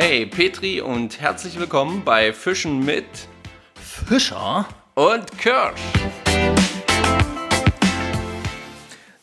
Hey 0.00 0.26
Petri 0.26 0.80
und 0.80 1.20
herzlich 1.20 1.58
willkommen 1.58 2.02
bei 2.04 2.32
Fischen 2.32 2.84
mit 2.84 3.04
Fischer? 3.74 4.64
und 4.94 5.38
Kirsch. 5.38 5.80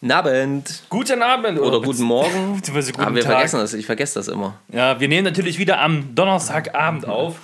Abend. 0.10 0.84
Guten 0.90 1.22
Abend 1.24 1.60
Oder 1.62 1.80
guten 1.82 2.04
Morgen. 2.04 2.58
Beziehungsweise 2.58 2.92
guten 2.92 3.06
Aber 3.06 3.16
wir 3.16 3.24
Tag. 3.24 3.32
vergessen 3.36 3.60
das, 3.62 3.74
ich 3.74 3.86
vergesse 3.86 4.16
das 4.16 4.28
immer. 4.28 4.60
Ja, 4.68 5.00
wir 5.00 5.08
nehmen 5.08 5.24
natürlich 5.24 5.60
wieder 5.60 5.80
am 5.80 6.14
Donnerstagabend 6.14 7.06
auf. 7.08 7.38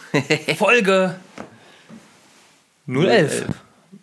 Folge 0.57 1.15
011. 2.85 3.45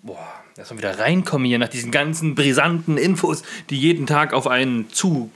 Boah, 0.02 0.26
lass 0.56 0.70
mal 0.70 0.78
wieder 0.78 0.98
reinkommen 0.98 1.46
hier 1.46 1.58
nach 1.58 1.68
diesen 1.68 1.90
ganzen 1.90 2.34
brisanten 2.34 2.96
Infos, 2.96 3.42
die 3.68 3.78
jeden 3.78 4.06
Tag 4.06 4.32
auf 4.32 4.46
einen 4.46 4.88
zu 4.88 5.30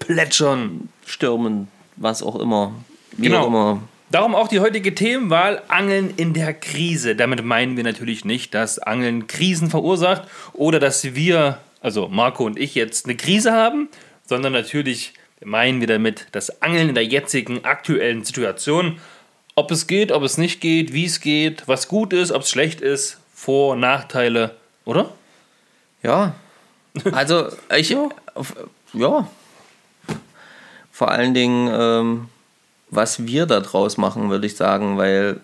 plätschern. 0.00 0.88
Stürmen, 1.06 1.68
was 1.96 2.22
auch 2.22 2.36
immer. 2.36 2.72
Wie 3.20 3.26
Genau. 3.26 3.42
auch 3.42 3.46
immer. 3.48 3.82
Darum 4.10 4.34
auch 4.34 4.48
die 4.48 4.58
heutige 4.58 4.94
Themenwahl 4.94 5.62
Angeln 5.68 6.12
in 6.16 6.32
der 6.32 6.52
Krise. 6.52 7.14
Damit 7.14 7.44
meinen 7.44 7.76
wir 7.76 7.84
natürlich 7.84 8.24
nicht, 8.24 8.54
dass 8.54 8.80
Angeln 8.80 9.28
Krisen 9.28 9.70
verursacht 9.70 10.22
oder 10.52 10.80
dass 10.80 11.14
wir, 11.14 11.58
also 11.80 12.08
Marco 12.08 12.44
und 12.44 12.58
ich, 12.58 12.74
jetzt 12.74 13.04
eine 13.06 13.16
Krise 13.16 13.52
haben, 13.52 13.88
sondern 14.26 14.52
natürlich 14.52 15.14
meinen 15.44 15.80
wir 15.80 15.86
damit 15.86 16.26
das 16.32 16.60
Angeln 16.60 16.88
in 16.88 16.94
der 16.96 17.04
jetzigen 17.04 17.64
aktuellen 17.64 18.24
Situation. 18.24 18.98
Ob 19.54 19.70
es 19.70 19.86
geht, 19.86 20.10
ob 20.10 20.22
es 20.24 20.38
nicht 20.38 20.60
geht, 20.60 20.92
wie 20.92 21.04
es 21.04 21.20
geht, 21.20 21.68
was 21.68 21.86
gut 21.86 22.12
ist, 22.12 22.32
ob 22.32 22.42
es 22.42 22.50
schlecht 22.50 22.80
ist, 22.80 23.18
Vor-, 23.34 23.76
Nachteile, 23.76 24.56
oder? 24.84 25.12
Ja. 26.02 26.34
Also, 27.12 27.48
ich. 27.76 27.90
Ja. 27.90 28.08
ja. 28.94 29.28
Vor 30.90 31.10
allen 31.10 31.32
Dingen, 31.32 31.70
ähm, 31.72 32.28
was 32.90 33.26
wir 33.26 33.46
da 33.46 33.60
draus 33.60 33.96
machen, 33.96 34.30
würde 34.30 34.46
ich 34.46 34.56
sagen, 34.56 34.98
weil 34.98 35.40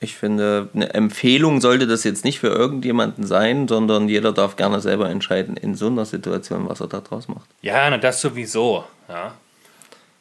ich 0.00 0.14
finde, 0.14 0.68
eine 0.74 0.92
Empfehlung 0.92 1.60
sollte 1.62 1.86
das 1.86 2.04
jetzt 2.04 2.24
nicht 2.24 2.38
für 2.38 2.48
irgendjemanden 2.48 3.26
sein, 3.26 3.66
sondern 3.66 4.08
jeder 4.08 4.32
darf 4.32 4.56
gerne 4.56 4.80
selber 4.80 5.08
entscheiden 5.08 5.56
in 5.56 5.74
so 5.74 5.86
einer 5.86 6.04
Situation, 6.04 6.68
was 6.68 6.80
er 6.80 6.86
da 6.88 7.00
draus 7.00 7.28
macht. 7.28 7.48
Ja, 7.62 7.88
na 7.88 7.96
das 7.96 8.20
sowieso. 8.20 8.84
Ja. 9.08 9.32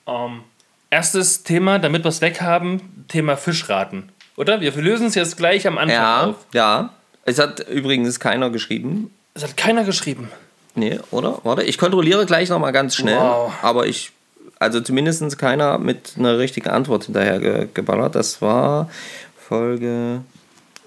Ähm, 0.07 0.43
erstes 0.89 1.43
Thema, 1.43 1.77
damit 1.79 2.05
wir 2.05 2.09
es 2.09 2.21
weg 2.21 2.41
haben, 2.41 3.05
Thema 3.09 3.35
Fischraten. 3.35 4.09
Oder? 4.37 4.61
Wir 4.61 4.71
lösen 4.73 5.07
es 5.07 5.15
jetzt 5.15 5.35
gleich 5.37 5.67
am 5.67 5.77
Anfang 5.77 5.95
Ja, 5.97 6.23
auf. 6.27 6.35
ja. 6.53 6.89
Es 7.25 7.39
hat 7.39 7.59
übrigens 7.67 8.19
keiner 8.19 8.49
geschrieben. 8.51 9.11
Es 9.33 9.43
hat 9.43 9.57
keiner 9.57 9.83
geschrieben. 9.83 10.29
Nee, 10.75 10.99
oder? 11.11 11.39
Warte, 11.43 11.63
ich 11.63 11.77
kontrolliere 11.77 12.25
gleich 12.25 12.49
nochmal 12.49 12.71
ganz 12.71 12.95
schnell. 12.95 13.17
Wow. 13.17 13.51
Aber 13.61 13.87
ich, 13.87 14.11
also 14.59 14.81
zumindest 14.81 15.37
keiner 15.37 15.77
mit 15.77 16.13
einer 16.17 16.37
richtigen 16.37 16.69
Antwort 16.69 17.05
hinterher 17.05 17.39
ge 17.39 17.67
geballert. 17.73 18.15
Das 18.15 18.41
war 18.41 18.89
Folge 19.37 20.21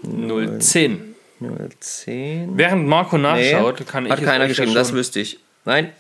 010. 0.02 1.14
010. 1.80 2.56
Während 2.56 2.86
Marco 2.86 3.16
Nee, 3.16 3.52
nachschaut, 3.52 3.86
kann, 3.86 4.06
ich 4.06 4.12
hat 4.12 4.22
keiner 4.22 4.44
euch 4.44 4.50
geschrieben, 4.50 4.72
ja 4.72 4.78
das 4.78 4.88
schon, 4.88 4.96
wüsste 4.96 5.20
ich. 5.20 5.38
Nein, 5.64 5.90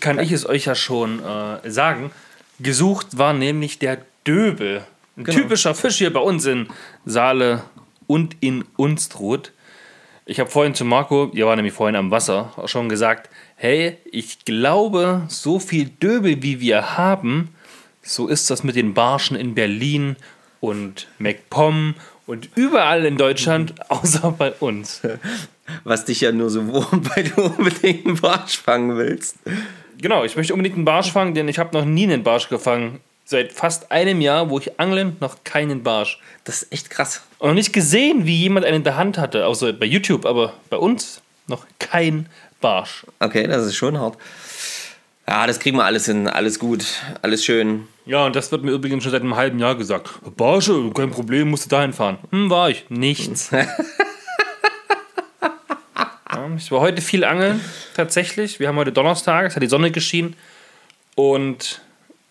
kann 0.00 0.18
ich 0.18 0.30
es 0.32 0.48
euch 0.48 0.66
ja 0.66 0.74
schon 0.74 1.20
äh, 1.24 1.68
sagen. 1.70 2.12
Gesucht 2.60 3.18
war 3.18 3.32
nämlich 3.32 3.78
der 3.78 3.98
Döbel. 4.26 4.84
Ein 5.16 5.24
Genau. 5.24 5.38
typischer 5.42 5.74
Fisch 5.74 5.96
hier 5.98 6.12
bei 6.12 6.20
uns 6.20 6.46
in 6.46 6.68
Saale 7.04 7.62
und 8.06 8.36
in 8.40 8.64
Unstrut. 8.76 9.52
Ich 10.30 10.38
habe 10.38 10.48
vorhin 10.48 10.76
zu 10.76 10.84
Marco, 10.84 11.28
ihr 11.34 11.44
war 11.44 11.56
nämlich 11.56 11.74
vorhin 11.74 11.96
am 11.96 12.12
Wasser, 12.12 12.52
auch 12.56 12.68
schon 12.68 12.88
gesagt, 12.88 13.28
hey, 13.56 13.96
ich 14.04 14.44
glaube, 14.44 15.24
so 15.26 15.58
viel 15.58 15.86
Döbel 15.86 16.40
wie 16.40 16.60
wir 16.60 16.96
haben, 16.96 17.48
so 18.00 18.28
ist 18.28 18.48
das 18.48 18.62
mit 18.62 18.76
den 18.76 18.94
Barschen 18.94 19.36
in 19.36 19.56
Berlin 19.56 20.14
und 20.60 21.08
MacPom 21.18 21.96
und 22.28 22.48
überall 22.54 23.06
in 23.06 23.16
Deutschland, 23.16 23.74
außer 23.90 24.30
bei 24.30 24.52
uns. 24.52 25.02
was 25.82 26.04
dich 26.04 26.20
ja 26.20 26.30
nur 26.30 26.48
so 26.48 26.64
wurmt, 26.68 27.10
weil 27.16 27.24
du 27.24 27.46
unbedingt 27.46 28.06
einen 28.06 28.20
Barsch 28.20 28.56
fangen 28.56 28.96
willst. 28.96 29.36
Genau, 29.98 30.22
ich 30.22 30.36
möchte 30.36 30.54
unbedingt 30.54 30.76
einen 30.76 30.84
Barsch 30.84 31.10
fangen, 31.10 31.34
denn 31.34 31.48
ich 31.48 31.58
habe 31.58 31.76
noch 31.76 31.84
nie 31.84 32.04
einen 32.04 32.22
Barsch 32.22 32.48
gefangen. 32.48 33.00
Seit 33.30 33.52
fast 33.52 33.92
einem 33.92 34.20
Jahr, 34.20 34.50
wo 34.50 34.58
ich 34.58 34.80
angeln, 34.80 35.16
noch 35.20 35.44
keinen 35.44 35.84
Barsch. 35.84 36.18
Das 36.42 36.64
ist 36.64 36.72
echt 36.72 36.90
krass. 36.90 37.22
Und 37.38 37.50
noch 37.50 37.54
nicht 37.54 37.72
gesehen, 37.72 38.26
wie 38.26 38.34
jemand 38.34 38.66
einen 38.66 38.78
in 38.78 38.82
der 38.82 38.96
Hand 38.96 39.18
hatte, 39.18 39.46
außer 39.46 39.72
bei 39.72 39.86
YouTube, 39.86 40.26
aber 40.26 40.54
bei 40.68 40.76
uns 40.76 41.22
noch 41.46 41.64
kein 41.78 42.28
Barsch. 42.60 43.06
Okay, 43.20 43.46
das 43.46 43.64
ist 43.66 43.76
schon 43.76 44.00
hart. 44.00 44.18
Ja, 45.28 45.46
das 45.46 45.60
kriegen 45.60 45.76
wir 45.76 45.84
alles 45.84 46.06
hin. 46.06 46.26
Alles 46.26 46.58
gut. 46.58 46.84
Alles 47.22 47.44
schön. 47.44 47.86
Ja, 48.04 48.26
und 48.26 48.34
das 48.34 48.50
wird 48.50 48.64
mir 48.64 48.72
übrigens 48.72 49.04
schon 49.04 49.12
seit 49.12 49.22
einem 49.22 49.36
halben 49.36 49.60
Jahr 49.60 49.76
gesagt. 49.76 50.10
Barsche, 50.36 50.90
kein 50.92 51.12
Problem, 51.12 51.50
musst 51.50 51.66
du 51.66 51.68
dahin 51.68 51.92
fahren. 51.92 52.18
Hm, 52.32 52.50
war 52.50 52.68
ich. 52.70 52.86
Nichts. 52.88 53.50
ja, 53.52 53.66
ich 56.56 56.72
war 56.72 56.80
heute 56.80 57.00
viel 57.00 57.22
angeln, 57.22 57.60
tatsächlich. 57.94 58.58
Wir 58.58 58.66
haben 58.66 58.76
heute 58.76 58.90
Donnerstag, 58.90 59.46
es 59.46 59.54
hat 59.54 59.62
die 59.62 59.68
Sonne 59.68 59.92
geschienen. 59.92 60.34
Und 61.14 61.80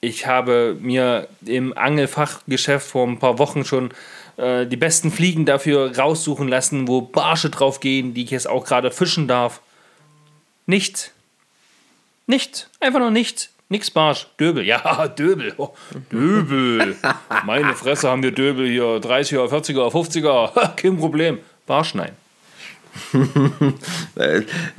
ich 0.01 0.27
habe 0.27 0.77
mir 0.79 1.27
im 1.45 1.77
Angelfachgeschäft 1.77 2.87
vor 2.87 3.07
ein 3.07 3.19
paar 3.19 3.37
Wochen 3.39 3.65
schon 3.65 3.91
äh, 4.37 4.65
die 4.65 4.77
besten 4.77 5.11
Fliegen 5.11 5.45
dafür 5.45 5.97
raussuchen 5.97 6.47
lassen, 6.47 6.87
wo 6.87 7.01
Barsche 7.01 7.49
drauf 7.49 7.79
gehen, 7.79 8.13
die 8.13 8.23
ich 8.23 8.31
jetzt 8.31 8.47
auch 8.47 8.65
gerade 8.65 8.91
fischen 8.91 9.27
darf. 9.27 9.61
Nichts. 10.65 11.11
Nichts. 12.27 12.69
Einfach 12.79 12.99
nur 12.99 13.11
nichts. 13.11 13.49
Nix 13.69 13.91
Barsch. 13.91 14.27
Döbel. 14.39 14.65
Ja, 14.65 15.07
Döbel. 15.19 15.53
Oh, 15.57 15.73
Döbel. 16.11 16.95
Meine 17.45 17.75
Fresse 17.75 18.09
haben 18.09 18.23
wir 18.23 18.31
Döbel 18.31 18.67
hier. 18.67 18.83
30er, 18.83 19.47
40er, 19.47 19.91
50er. 19.91 20.75
Kein 20.75 20.97
Problem. 20.97 21.39
Barsch, 21.67 21.93
nein. 21.93 22.11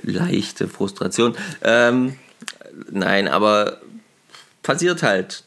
Leichte 0.03 0.67
Frustration. 0.67 1.37
Ähm, 1.63 2.19
nein, 2.91 3.29
aber 3.29 3.81
passiert 4.63 5.03
halt. 5.03 5.45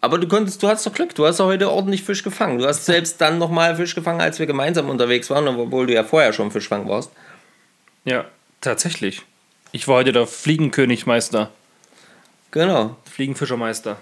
Aber 0.00 0.18
du 0.18 0.28
konntest, 0.28 0.62
du 0.62 0.68
hast 0.68 0.86
doch 0.86 0.92
Glück, 0.92 1.14
du 1.14 1.26
hast 1.26 1.40
doch 1.40 1.46
heute 1.46 1.70
ordentlich 1.70 2.02
Fisch 2.02 2.22
gefangen. 2.22 2.58
Du 2.58 2.66
hast 2.66 2.84
selbst 2.84 3.20
dann 3.22 3.38
nochmal 3.38 3.74
Fisch 3.76 3.94
gefangen, 3.94 4.20
als 4.20 4.38
wir 4.38 4.46
gemeinsam 4.46 4.90
unterwegs 4.90 5.30
waren, 5.30 5.48
obwohl 5.48 5.86
du 5.86 5.94
ja 5.94 6.04
vorher 6.04 6.34
schon 6.34 6.50
Fischfang 6.50 6.86
warst. 6.88 7.10
Ja, 8.04 8.26
tatsächlich. 8.60 9.22
Ich 9.72 9.88
war 9.88 9.96
heute 9.96 10.12
der 10.12 10.26
Fliegenkönigmeister. 10.26 11.50
Genau. 12.50 12.96
Fliegenfischermeister. 13.10 13.96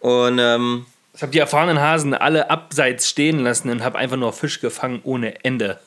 Und 0.00 0.38
ähm, 0.38 0.84
Ich 1.14 1.22
habe 1.22 1.32
die 1.32 1.38
erfahrenen 1.38 1.80
Hasen 1.80 2.12
alle 2.14 2.50
abseits 2.50 3.08
stehen 3.08 3.40
lassen 3.40 3.70
und 3.70 3.82
habe 3.82 3.98
einfach 3.98 4.16
nur 4.16 4.32
Fisch 4.32 4.60
gefangen 4.60 5.00
ohne 5.02 5.44
Ende. 5.44 5.80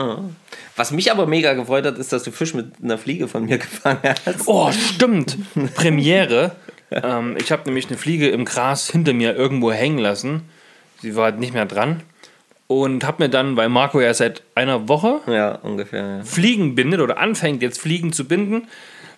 was 0.76 0.90
mich 0.90 1.12
aber 1.12 1.26
mega 1.26 1.52
gefreut 1.52 1.84
hat, 1.84 1.98
ist, 1.98 2.12
dass 2.12 2.22
du 2.22 2.32
Fisch 2.32 2.54
mit 2.54 2.72
einer 2.82 2.96
Fliege 2.96 3.28
von 3.28 3.44
mir 3.44 3.58
gefangen 3.58 4.00
hast. 4.02 4.46
Oh, 4.46 4.72
stimmt. 4.72 5.36
Premiere. 5.74 6.56
Ähm, 6.90 7.36
ich 7.38 7.52
habe 7.52 7.64
nämlich 7.66 7.88
eine 7.88 7.98
Fliege 7.98 8.28
im 8.28 8.44
Gras 8.44 8.90
hinter 8.90 9.12
mir 9.12 9.34
irgendwo 9.34 9.72
hängen 9.72 9.98
lassen. 9.98 10.42
Sie 11.02 11.16
war 11.16 11.24
halt 11.24 11.38
nicht 11.38 11.54
mehr 11.54 11.66
dran. 11.66 12.02
Und 12.68 13.04
habe 13.04 13.24
mir 13.24 13.28
dann, 13.28 13.56
weil 13.56 13.68
Marco 13.68 14.00
ja 14.00 14.12
seit 14.12 14.42
einer 14.56 14.88
Woche 14.88 15.20
Ja, 15.28 15.54
ungefähr. 15.56 16.18
Ja. 16.18 16.24
Fliegen 16.24 16.74
bindet 16.74 17.00
oder 17.00 17.18
anfängt 17.18 17.62
jetzt 17.62 17.80
Fliegen 17.80 18.12
zu 18.12 18.26
binden, 18.26 18.66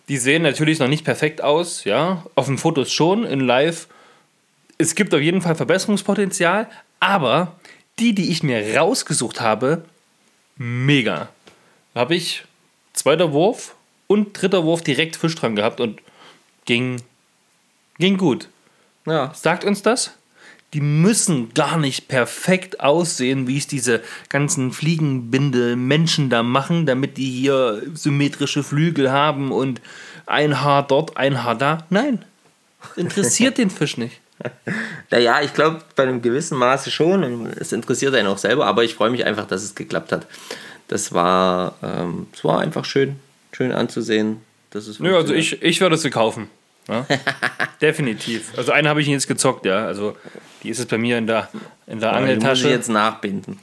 die 0.08 0.18
sehen 0.18 0.42
natürlich 0.42 0.78
noch 0.78 0.88
nicht 0.88 1.04
perfekt 1.04 1.42
aus, 1.42 1.84
ja. 1.84 2.24
Auf 2.34 2.46
den 2.46 2.58
Fotos 2.58 2.92
schon, 2.92 3.24
in 3.24 3.40
Live. 3.40 3.88
Es 4.78 4.94
gibt 4.94 5.14
auf 5.14 5.20
jeden 5.20 5.42
Fall 5.42 5.54
Verbesserungspotenzial, 5.54 6.68
aber 7.00 7.56
die, 7.98 8.14
die 8.14 8.30
ich 8.30 8.42
mir 8.42 8.76
rausgesucht 8.76 9.40
habe, 9.40 9.84
mega. 10.56 11.28
Da 11.94 12.00
habe 12.00 12.14
ich 12.14 12.44
zweiter 12.92 13.32
Wurf 13.32 13.74
und 14.06 14.40
dritter 14.40 14.64
Wurf 14.64 14.82
direkt 14.82 15.16
Fisch 15.16 15.34
dran 15.34 15.56
gehabt 15.56 15.80
und 15.80 16.00
ging, 16.64 17.02
ging 17.98 18.16
gut. 18.16 18.48
ja. 19.06 19.32
Sagt 19.34 19.64
uns 19.64 19.82
das? 19.82 20.12
Die 20.74 20.82
müssen 20.82 21.54
gar 21.54 21.78
nicht 21.78 22.08
perfekt 22.08 22.80
aussehen, 22.80 23.46
wie 23.46 23.56
es 23.56 23.66
diese 23.66 24.02
ganzen 24.28 24.70
Fliegenbinde 24.72 25.76
Menschen 25.76 26.28
da 26.28 26.42
machen, 26.42 26.84
damit 26.84 27.16
die 27.16 27.30
hier 27.30 27.82
symmetrische 27.94 28.62
Flügel 28.62 29.10
haben 29.10 29.50
und 29.50 29.80
ein 30.26 30.60
Haar 30.60 30.86
dort, 30.86 31.16
ein 31.16 31.42
Haar 31.42 31.56
da. 31.56 31.86
Nein, 31.88 32.22
interessiert 32.96 33.56
den 33.58 33.70
Fisch 33.70 33.96
nicht. 33.96 34.20
Naja, 35.10 35.40
ich 35.42 35.52
glaube, 35.52 35.80
bei 35.96 36.04
einem 36.04 36.22
gewissen 36.22 36.58
Maße 36.58 36.92
schon. 36.92 37.46
Es 37.58 37.72
interessiert 37.72 38.14
einen 38.14 38.28
auch 38.28 38.38
selber, 38.38 38.66
aber 38.66 38.84
ich 38.84 38.94
freue 38.94 39.10
mich 39.10 39.24
einfach, 39.24 39.48
dass 39.48 39.64
es 39.64 39.74
geklappt 39.74 40.12
hat. 40.12 40.26
Das 40.86 41.12
war, 41.12 41.74
ähm, 41.82 42.28
es 42.32 42.44
war 42.44 42.60
einfach 42.60 42.84
schön, 42.84 43.16
schön 43.52 43.72
anzusehen. 43.72 44.40
Dass 44.70 44.86
es 44.86 45.00
Nö, 45.00 45.16
also 45.16 45.34
ich, 45.34 45.60
ich 45.62 45.80
werde 45.80 45.96
sie 45.96 46.10
kaufen. 46.10 46.48
Ja? 46.88 47.06
Definitiv. 47.80 48.52
Also 48.56 48.72
eine 48.72 48.88
habe 48.88 49.00
ich 49.00 49.06
jetzt 49.06 49.28
gezockt, 49.28 49.66
ja. 49.66 49.84
Also 49.86 50.16
die 50.62 50.70
ist 50.70 50.78
jetzt 50.78 50.90
bei 50.90 50.98
mir 50.98 51.18
in 51.18 51.26
der, 51.26 51.48
in 51.86 52.00
der 52.00 52.10
Aber 52.12 52.20
die 52.20 52.24
muss 52.24 52.30
ich 52.30 52.44
Angeltasche. 52.44 52.68
jetzt 52.70 52.88
nachbinden. 52.88 53.58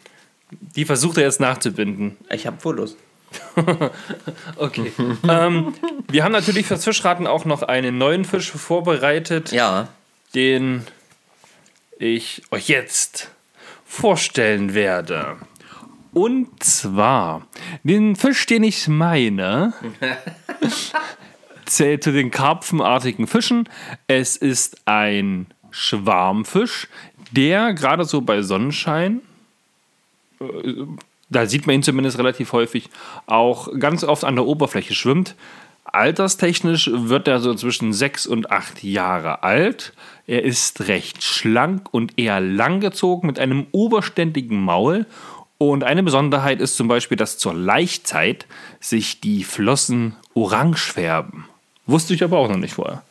Die 0.51 0.85
versucht 0.85 1.17
er 1.17 1.23
jetzt 1.23 1.39
nachzubinden. 1.39 2.17
Ich 2.29 2.45
habe 2.47 2.57
Fotos. 2.59 2.95
Okay. 4.55 4.91
ähm, 5.27 5.73
wir 6.07 6.23
haben 6.23 6.31
natürlich 6.31 6.67
fürs 6.67 6.85
Fischraten 6.85 7.27
auch 7.27 7.43
noch 7.43 7.63
einen 7.63 7.97
neuen 7.97 8.23
Fisch 8.23 8.49
vorbereitet. 8.51 9.51
Ja, 9.51 9.89
Den 10.33 10.85
ich 11.97 12.43
euch 12.51 12.69
jetzt 12.69 13.29
vorstellen 13.85 14.73
werde. 14.73 15.35
Und 16.13 16.63
zwar 16.63 17.45
den 17.83 18.15
Fisch, 18.15 18.45
den 18.45 18.63
ich 18.63 18.87
meine, 18.87 19.73
zählt 21.65 22.03
zu 22.03 22.11
den 22.11 22.31
karpfenartigen 22.31 23.27
Fischen. 23.27 23.69
Es 24.07 24.37
ist 24.37 24.81
ein 24.85 25.47
Schwarmfisch, 25.71 26.87
der 27.31 27.73
gerade 27.73 28.05
so 28.05 28.21
bei 28.21 28.41
Sonnenschein, 28.41 29.21
äh, 30.39 30.45
da 31.29 31.45
sieht 31.47 31.65
man 31.65 31.75
ihn 31.75 31.83
zumindest 31.83 32.17
relativ 32.17 32.53
häufig, 32.53 32.89
auch 33.25 33.67
ganz 33.79 34.03
oft 34.03 34.23
an 34.23 34.35
der 34.35 34.45
Oberfläche 34.45 34.93
schwimmt. 34.93 35.35
Alterstechnisch 35.83 36.89
wird 36.93 37.27
er 37.27 37.39
so 37.39 37.53
zwischen 37.55 37.93
sechs 37.93 38.27
und 38.27 38.51
acht 38.51 38.83
Jahre 38.83 39.43
alt. 39.43 39.93
Er 40.27 40.43
ist 40.43 40.87
recht 40.87 41.23
schlank 41.23 41.87
und 41.91 42.17
eher 42.17 42.39
langgezogen 42.41 43.27
mit 43.27 43.39
einem 43.39 43.67
oberständigen 43.71 44.61
Maul. 44.61 45.05
Und 45.57 45.83
eine 45.83 46.03
Besonderheit 46.03 46.59
ist 46.59 46.75
zum 46.75 46.87
Beispiel, 46.87 47.17
dass 47.17 47.37
zur 47.37 47.53
Laichzeit 47.53 48.45
sich 48.79 49.21
die 49.21 49.43
Flossen 49.43 50.15
orange 50.33 50.91
färben. 50.91 51.45
Wusste 51.87 52.13
ich 52.13 52.23
aber 52.23 52.37
auch 52.37 52.49
noch 52.49 52.57
nicht 52.57 52.73
vorher. 52.73 53.03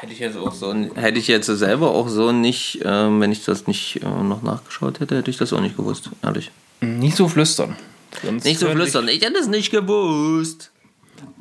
Hätte 0.00 0.12
ich 0.12 0.18
jetzt 0.18 0.36
auch 0.36 0.52
so, 0.52 0.74
hätte 0.74 1.18
ich 1.18 1.28
jetzt 1.28 1.46
selber 1.46 1.90
auch 1.90 2.08
so 2.08 2.32
nicht, 2.32 2.80
ähm, 2.84 3.20
wenn 3.20 3.30
ich 3.30 3.44
das 3.44 3.68
nicht 3.68 4.02
äh, 4.02 4.06
noch 4.06 4.42
nachgeschaut 4.42 4.98
hätte, 4.98 5.16
hätte 5.16 5.30
ich 5.30 5.36
das 5.36 5.52
auch 5.52 5.60
nicht 5.60 5.76
gewusst, 5.76 6.10
ehrlich. 6.22 6.50
Nicht 6.80 7.16
so 7.16 7.28
flüstern. 7.28 7.76
Sonst 8.24 8.44
nicht 8.44 8.58
so 8.58 8.68
flüstern, 8.68 9.06
ich, 9.06 9.18
ich 9.18 9.22
hätte 9.22 9.38
es 9.38 9.46
nicht 9.46 9.70
gewusst. 9.70 10.72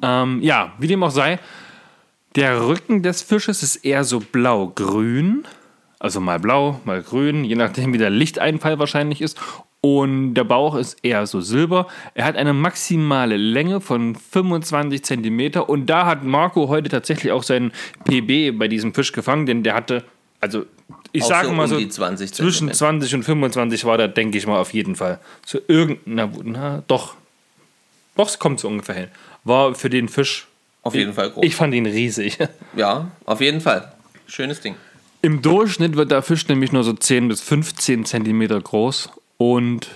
Ähm, 0.03 0.41
ja, 0.43 0.73
wie 0.77 0.87
dem 0.87 1.01
auch 1.03 1.11
sei, 1.11 1.39
der 2.35 2.67
Rücken 2.67 3.01
des 3.01 3.23
Fisches 3.23 3.63
ist 3.63 3.77
eher 3.77 4.03
so 4.03 4.19
blau-grün. 4.19 5.45
Also 5.99 6.19
mal 6.19 6.39
blau, 6.39 6.81
mal 6.83 7.01
grün, 7.01 7.45
je 7.45 7.55
nachdem 7.55 7.93
wie 7.93 7.97
der 7.97 8.09
Lichteinfall 8.09 8.77
wahrscheinlich 8.77 9.21
ist. 9.21 9.39
Und 9.85 10.35
der 10.35 10.45
Bauch 10.45 10.75
ist 10.75 10.97
eher 11.03 11.27
so 11.27 11.41
silber. 11.41 11.87
Er 12.13 12.23
hat 12.23 12.37
eine 12.37 12.53
maximale 12.53 13.35
Länge 13.35 13.81
von 13.81 14.15
25 14.15 15.03
cm. 15.03 15.59
Und 15.67 15.87
da 15.87 16.05
hat 16.05 16.23
Marco 16.23 16.69
heute 16.69 16.87
tatsächlich 16.87 17.33
auch 17.33 17.43
seinen 17.43 17.73
PB 18.05 18.57
bei 18.57 18.69
diesem 18.69 18.93
Fisch 18.93 19.11
gefangen, 19.11 19.45
denn 19.45 19.61
der 19.61 19.73
hatte, 19.73 20.05
also 20.39 20.65
ich 21.11 21.25
sage 21.25 21.47
so 21.47 21.53
mal 21.53 21.67
so, 21.67 21.75
um 21.75 21.89
20 21.89 22.33
zwischen 22.33 22.71
20 22.71 23.13
und 23.13 23.23
25 23.23 23.83
war 23.83 23.97
der, 23.97 24.07
denke 24.07 24.37
ich 24.37 24.47
mal, 24.47 24.57
auf 24.57 24.73
jeden 24.73 24.95
Fall. 24.95 25.19
So 25.45 25.59
irgendeiner, 25.67 26.31
na, 26.43 26.83
doch. 26.87 27.15
Doch, 28.15 28.29
es 28.29 28.39
kommt 28.39 28.61
so 28.61 28.69
ungefähr 28.69 28.95
hin. 28.95 29.07
War 29.43 29.75
für 29.75 29.89
den 29.89 30.07
Fisch. 30.07 30.47
Auf 30.83 30.95
jeden 30.95 31.13
Fall 31.13 31.29
groß. 31.29 31.43
Ich 31.43 31.57
fand 31.57 31.73
ihn 31.73 31.85
riesig. 31.85 32.37
Ja, 32.77 33.11
auf 33.25 33.41
jeden 33.41 33.59
Fall. 33.59 33.91
Schönes 34.27 34.61
Ding. 34.61 34.75
Im 35.21 35.41
Durchschnitt 35.41 35.97
wird 35.97 36.11
der 36.11 36.21
Fisch 36.21 36.47
nämlich 36.47 36.71
nur 36.71 36.85
so 36.85 36.93
10 36.93 37.27
bis 37.27 37.41
15 37.41 38.05
Zentimeter 38.05 38.61
groß 38.61 39.09
und 39.51 39.89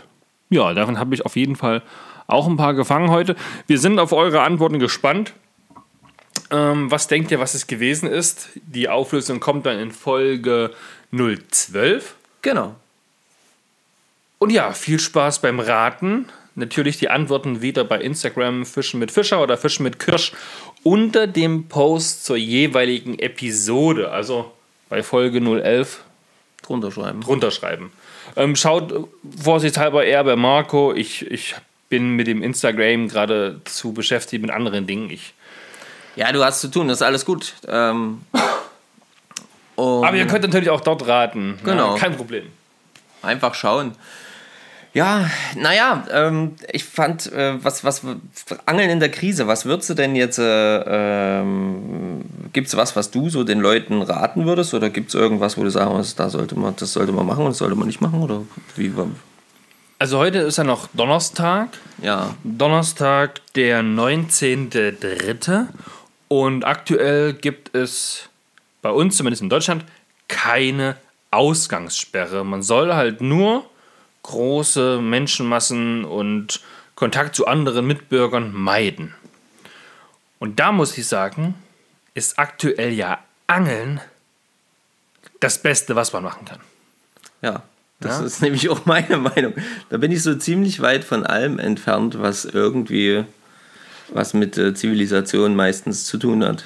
ja, 0.49 0.73
davon 0.73 0.99
habe 0.99 1.15
ich 1.15 1.25
auf 1.25 1.35
jeden 1.35 1.55
Fall 1.55 1.81
auch 2.27 2.47
ein 2.47 2.57
paar 2.57 2.73
gefangen 2.73 3.09
heute. 3.09 3.35
Wir 3.67 3.79
sind 3.79 3.99
auf 3.99 4.11
eure 4.11 4.41
Antworten 4.41 4.79
gespannt. 4.79 5.33
Ähm, 6.51 6.91
was 6.91 7.07
denkt 7.07 7.31
ihr, 7.31 7.39
was 7.39 7.53
es 7.53 7.67
gewesen 7.67 8.09
ist? 8.09 8.49
Die 8.55 8.89
Auflösung 8.89 9.39
kommt 9.39 9.65
dann 9.65 9.79
in 9.79 9.91
Folge 9.91 10.71
012. 11.11 12.15
Genau. 12.41 12.75
Und 14.39 14.51
ja, 14.51 14.71
viel 14.73 14.99
Spaß 14.99 15.39
beim 15.39 15.59
Raten. 15.59 16.27
Natürlich 16.55 16.97
die 16.97 17.09
Antworten 17.09 17.61
wieder 17.61 17.83
bei 17.83 17.99
Instagram 17.99 18.65
Fischen 18.65 18.99
mit 18.99 19.11
Fischer 19.11 19.41
oder 19.41 19.57
Fischen 19.57 19.83
mit 19.83 19.99
Kirsch 19.99 20.33
unter 20.83 21.27
dem 21.27 21.67
Post 21.67 22.25
zur 22.25 22.37
jeweiligen 22.37 23.19
Episode. 23.19 24.11
Also 24.11 24.51
bei 24.89 25.03
Folge 25.03 25.39
011 25.39 26.03
drunter 26.61 26.91
schreiben. 26.91 27.21
Drunter 27.21 27.51
schreiben. 27.51 27.91
Ähm, 28.35 28.55
schaut 28.55 29.07
vorsichtshalber 29.41 30.05
eher 30.05 30.23
bei 30.23 30.35
Marco. 30.35 30.93
Ich, 30.93 31.29
ich 31.29 31.55
bin 31.89 32.15
mit 32.15 32.27
dem 32.27 32.43
Instagram 32.43 33.07
gerade 33.07 33.61
zu 33.65 33.93
beschäftigt 33.93 34.41
mit 34.41 34.51
anderen 34.51 34.87
Dingen. 34.87 35.09
Ich 35.09 35.33
ja, 36.17 36.31
du 36.31 36.43
hast 36.43 36.61
zu 36.61 36.69
tun, 36.69 36.87
das 36.87 36.97
ist 36.97 37.01
alles 37.03 37.25
gut. 37.25 37.53
Ähm, 37.67 38.21
Aber 39.75 40.15
ihr 40.15 40.25
könnt 40.25 40.43
natürlich 40.43 40.71
auch 40.71 40.81
dort 40.81 41.07
raten. 41.07 41.59
Genau. 41.63 41.93
Ja, 41.93 41.99
kein 41.99 42.17
Problem. 42.17 42.47
Einfach 43.21 43.53
schauen. 43.53 43.93
Ja, 44.97 45.29
naja, 45.55 46.05
ähm, 46.11 46.55
ich 46.71 46.83
fand, 46.83 47.31
äh, 47.31 47.63
was, 47.63 47.83
was, 47.83 48.01
Angeln 48.65 48.89
in 48.89 48.99
der 48.99 49.11
Krise, 49.11 49.45
was 49.45 49.67
würdest 49.67 49.91
du 49.91 49.93
denn 49.93 50.15
jetzt, 50.15 50.39
äh, 50.39 51.39
ähm, 51.39 52.25
gibt 52.51 52.67
es 52.67 52.75
was, 52.75 52.95
was 52.95 53.11
du 53.11 53.29
so 53.29 53.43
den 53.43 53.59
Leuten 53.59 54.01
raten 54.01 54.47
würdest 54.47 54.73
oder 54.73 54.89
gibt 54.89 55.09
es 55.09 55.13
irgendwas, 55.13 55.55
wo 55.55 55.63
du 55.63 55.69
sagen 55.69 55.95
musst, 55.95 56.19
da 56.19 56.31
sollte 56.31 56.57
man, 56.57 56.75
das 56.77 56.93
sollte 56.93 57.11
man 57.11 57.27
machen 57.27 57.45
und 57.45 57.51
das 57.51 57.59
sollte 57.59 57.75
man 57.75 57.85
nicht 57.85 58.01
machen 58.01 58.23
oder 58.23 58.41
wie? 58.75 58.91
Also 59.99 60.17
heute 60.17 60.39
ist 60.39 60.57
ja 60.57 60.63
noch 60.63 60.87
Donnerstag. 60.93 61.69
Ja. 62.01 62.33
Donnerstag, 62.43 63.41
der 63.53 63.83
19.3. 63.83 65.67
Und 66.27 66.65
aktuell 66.65 67.33
gibt 67.33 67.75
es 67.75 68.29
bei 68.81 68.89
uns, 68.89 69.15
zumindest 69.15 69.43
in 69.43 69.49
Deutschland, 69.51 69.85
keine 70.27 70.95
Ausgangssperre. 71.29 72.43
Man 72.43 72.63
soll 72.63 72.95
halt 72.95 73.21
nur 73.21 73.63
große 74.27 74.99
Menschenmassen 75.01 76.03
und 76.03 76.61
Kontakt 76.95 77.35
zu 77.35 77.47
anderen 77.47 77.87
Mitbürgern 77.87 78.53
meiden. 78.53 79.13
Und 80.39 80.59
da 80.59 80.71
muss 80.71 80.97
ich 80.97 81.07
sagen, 81.07 81.55
ist 82.13 82.37
aktuell 82.37 82.91
ja 82.91 83.19
Angeln 83.47 84.01
das 85.39 85.61
Beste, 85.61 85.95
was 85.95 86.11
man 86.11 86.23
machen 86.23 86.45
kann. 86.45 86.59
Ja, 87.41 87.63
das 87.99 88.19
ja? 88.19 88.25
ist 88.25 88.41
nämlich 88.41 88.69
auch 88.69 88.85
meine 88.85 89.17
Meinung. 89.35 89.53
Da 89.89 89.97
bin 89.97 90.11
ich 90.11 90.21
so 90.23 90.35
ziemlich 90.35 90.81
weit 90.81 91.03
von 91.05 91.25
allem 91.25 91.57
entfernt, 91.57 92.19
was 92.19 92.45
irgendwie 92.45 93.23
was 94.09 94.33
mit 94.33 94.57
äh, 94.57 94.73
Zivilisation 94.73 95.55
meistens 95.55 96.05
zu 96.05 96.17
tun 96.17 96.43
hat. 96.43 96.65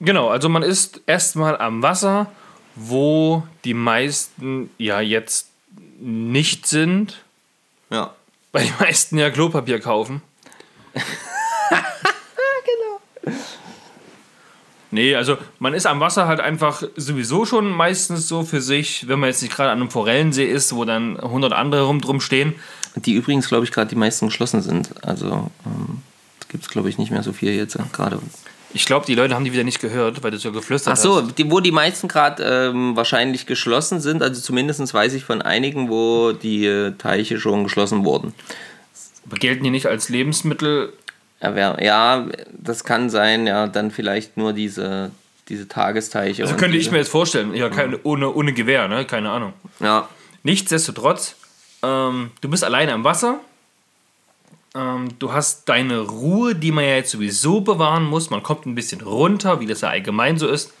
Genau, 0.00 0.28
also 0.28 0.48
man 0.48 0.62
ist 0.62 1.00
erstmal 1.06 1.58
am 1.58 1.82
Wasser, 1.82 2.30
wo 2.74 3.46
die 3.64 3.74
meisten 3.74 4.70
ja 4.78 5.00
jetzt 5.00 5.49
nicht 6.00 6.66
sind. 6.66 7.22
Ja. 7.90 8.14
Weil 8.52 8.66
die 8.66 8.72
meisten 8.80 9.18
ja 9.18 9.30
Klopapier 9.30 9.80
kaufen. 9.80 10.22
genau. 10.94 13.00
Nee, 14.90 15.14
also 15.14 15.38
man 15.60 15.74
ist 15.74 15.86
am 15.86 16.00
Wasser 16.00 16.26
halt 16.26 16.40
einfach 16.40 16.82
sowieso 16.96 17.46
schon 17.46 17.70
meistens 17.70 18.26
so 18.26 18.42
für 18.42 18.60
sich, 18.60 19.06
wenn 19.06 19.20
man 19.20 19.28
jetzt 19.28 19.42
nicht 19.42 19.54
gerade 19.54 19.70
an 19.70 19.80
einem 19.80 19.90
Forellensee 19.90 20.46
ist, 20.46 20.74
wo 20.74 20.84
dann 20.84 21.18
100 21.18 21.52
andere 21.52 21.82
rum 21.82 22.00
drum 22.00 22.20
stehen. 22.20 22.54
Die 22.96 23.14
übrigens, 23.14 23.48
glaube 23.48 23.64
ich, 23.64 23.70
gerade 23.70 23.88
die 23.88 23.96
meisten 23.96 24.26
geschlossen 24.26 24.62
sind. 24.62 25.04
Also 25.04 25.50
ähm, 25.64 26.02
gibt 26.48 26.64
es, 26.64 26.70
glaube 26.70 26.88
ich, 26.88 26.98
nicht 26.98 27.12
mehr 27.12 27.22
so 27.22 27.32
viel 27.32 27.52
jetzt 27.52 27.78
gerade. 27.92 28.18
Ich 28.72 28.84
glaube, 28.84 29.06
die 29.06 29.14
Leute 29.14 29.34
haben 29.34 29.44
die 29.44 29.52
wieder 29.52 29.64
nicht 29.64 29.80
gehört, 29.80 30.22
weil 30.22 30.30
du 30.30 30.38
so 30.38 30.52
geflüstert 30.52 30.94
Ach 30.94 30.96
so, 30.96 31.22
hast. 31.22 31.38
Die, 31.38 31.50
wo 31.50 31.60
die 31.60 31.72
meisten 31.72 32.06
gerade 32.08 32.42
ähm, 32.44 32.94
wahrscheinlich 32.94 33.46
geschlossen 33.46 34.00
sind. 34.00 34.22
Also 34.22 34.40
zumindest 34.40 34.94
weiß 34.94 35.14
ich 35.14 35.24
von 35.24 35.42
einigen, 35.42 35.88
wo 35.88 36.32
die 36.32 36.66
äh, 36.66 36.92
Teiche 36.92 37.40
schon 37.40 37.64
geschlossen 37.64 38.04
wurden. 38.04 38.32
Aber 39.26 39.36
gelten 39.36 39.64
die 39.64 39.70
nicht 39.70 39.86
als 39.86 40.08
Lebensmittel? 40.08 40.92
Ja, 41.42 42.26
das 42.52 42.84
kann 42.84 43.10
sein. 43.10 43.46
Ja, 43.46 43.66
dann 43.66 43.90
vielleicht 43.90 44.36
nur 44.36 44.52
diese, 44.52 45.10
diese 45.48 45.66
Tagesteiche. 45.68 46.42
Also 46.42 46.56
könnte 46.56 46.76
ich 46.76 46.90
mir 46.90 46.98
jetzt 46.98 47.10
vorstellen. 47.10 47.54
Ja, 47.54 47.70
keine, 47.70 47.98
ohne, 48.02 48.32
ohne 48.32 48.52
Gewehr, 48.52 48.88
ne? 48.88 49.04
Keine 49.04 49.30
Ahnung. 49.30 49.52
Ja. 49.80 50.08
Nichtsdestotrotz, 50.42 51.36
ähm, 51.82 52.30
du 52.40 52.48
bist 52.48 52.62
alleine 52.62 52.92
am 52.92 53.04
Wasser 53.04 53.40
ähm, 54.74 55.08
du 55.18 55.32
hast 55.32 55.68
deine 55.68 56.00
Ruhe, 56.00 56.54
die 56.54 56.72
man 56.72 56.84
ja 56.84 56.96
jetzt 56.96 57.10
sowieso 57.10 57.60
bewahren 57.60 58.04
muss. 58.04 58.30
Man 58.30 58.42
kommt 58.42 58.66
ein 58.66 58.74
bisschen 58.74 59.00
runter, 59.00 59.60
wie 59.60 59.66
das 59.66 59.80
ja 59.80 59.88
allgemein 59.88 60.38
so 60.38 60.48
ist. 60.48 60.72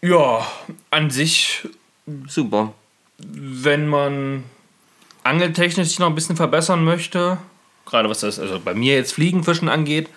Ja, 0.00 0.46
an 0.90 1.10
sich 1.10 1.68
super. 2.26 2.72
Wenn 3.18 3.86
man 3.86 4.44
angeltechnisch 5.22 5.88
sich 5.88 5.98
noch 5.98 6.08
ein 6.08 6.14
bisschen 6.14 6.36
verbessern 6.36 6.84
möchte, 6.84 7.38
gerade 7.86 8.08
was 8.08 8.20
das 8.20 8.38
also 8.38 8.60
bei 8.60 8.74
mir 8.74 8.94
jetzt 8.94 9.12
Fliegenfischen 9.12 9.68
angeht, 9.68 10.08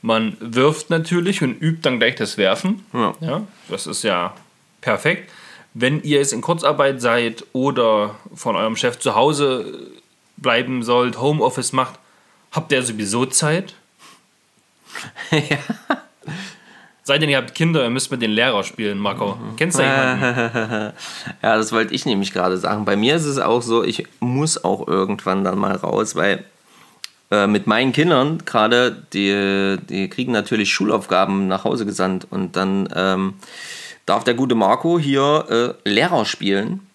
man 0.00 0.36
wirft 0.40 0.90
natürlich 0.90 1.42
und 1.42 1.60
übt 1.60 1.82
dann 1.82 1.98
gleich 1.98 2.16
das 2.16 2.36
Werfen. 2.36 2.84
Ja. 2.92 3.14
ja 3.20 3.46
das 3.68 3.86
ist 3.86 4.02
ja 4.02 4.34
perfekt. 4.80 5.30
Wenn 5.74 6.02
ihr 6.02 6.18
jetzt 6.18 6.32
in 6.32 6.42
Kurzarbeit 6.42 7.00
seid 7.00 7.44
oder 7.52 8.16
von 8.34 8.56
eurem 8.56 8.76
Chef 8.76 8.98
zu 8.98 9.14
Hause 9.14 9.90
bleiben 10.42 10.82
sollt, 10.82 11.20
Homeoffice 11.20 11.72
macht, 11.72 11.98
habt 12.50 12.72
ihr 12.72 12.82
sowieso 12.82 13.26
Zeit? 13.26 13.74
ja. 15.30 15.58
Sei 17.04 17.18
denn, 17.18 17.28
ihr 17.28 17.38
habt 17.38 17.54
Kinder, 17.54 17.82
ihr 17.82 17.90
müsst 17.90 18.12
mit 18.12 18.22
den 18.22 18.30
Lehrer 18.30 18.62
spielen, 18.62 18.98
Marco. 18.98 19.36
Kennst 19.56 19.78
du 19.78 19.82
jemanden? 19.82 20.22
ja, 21.42 21.56
das 21.56 21.72
wollte 21.72 21.92
ich 21.94 22.06
nämlich 22.06 22.32
gerade 22.32 22.58
sagen. 22.58 22.84
Bei 22.84 22.94
mir 22.94 23.16
ist 23.16 23.24
es 23.24 23.38
auch 23.38 23.62
so, 23.62 23.82
ich 23.82 24.06
muss 24.20 24.62
auch 24.62 24.86
irgendwann 24.86 25.42
dann 25.42 25.58
mal 25.58 25.74
raus, 25.74 26.14
weil 26.14 26.44
äh, 27.32 27.48
mit 27.48 27.66
meinen 27.66 27.92
Kindern 27.92 28.44
gerade, 28.44 29.04
die, 29.12 29.78
die 29.88 30.08
kriegen 30.10 30.30
natürlich 30.30 30.72
Schulaufgaben 30.72 31.48
nach 31.48 31.64
Hause 31.64 31.86
gesandt 31.86 32.28
und 32.30 32.54
dann 32.54 32.88
ähm, 32.94 33.34
darf 34.06 34.22
der 34.22 34.34
gute 34.34 34.54
Marco 34.54 34.98
hier 35.00 35.74
äh, 35.84 35.88
Lehrer 35.88 36.24
spielen 36.24 36.86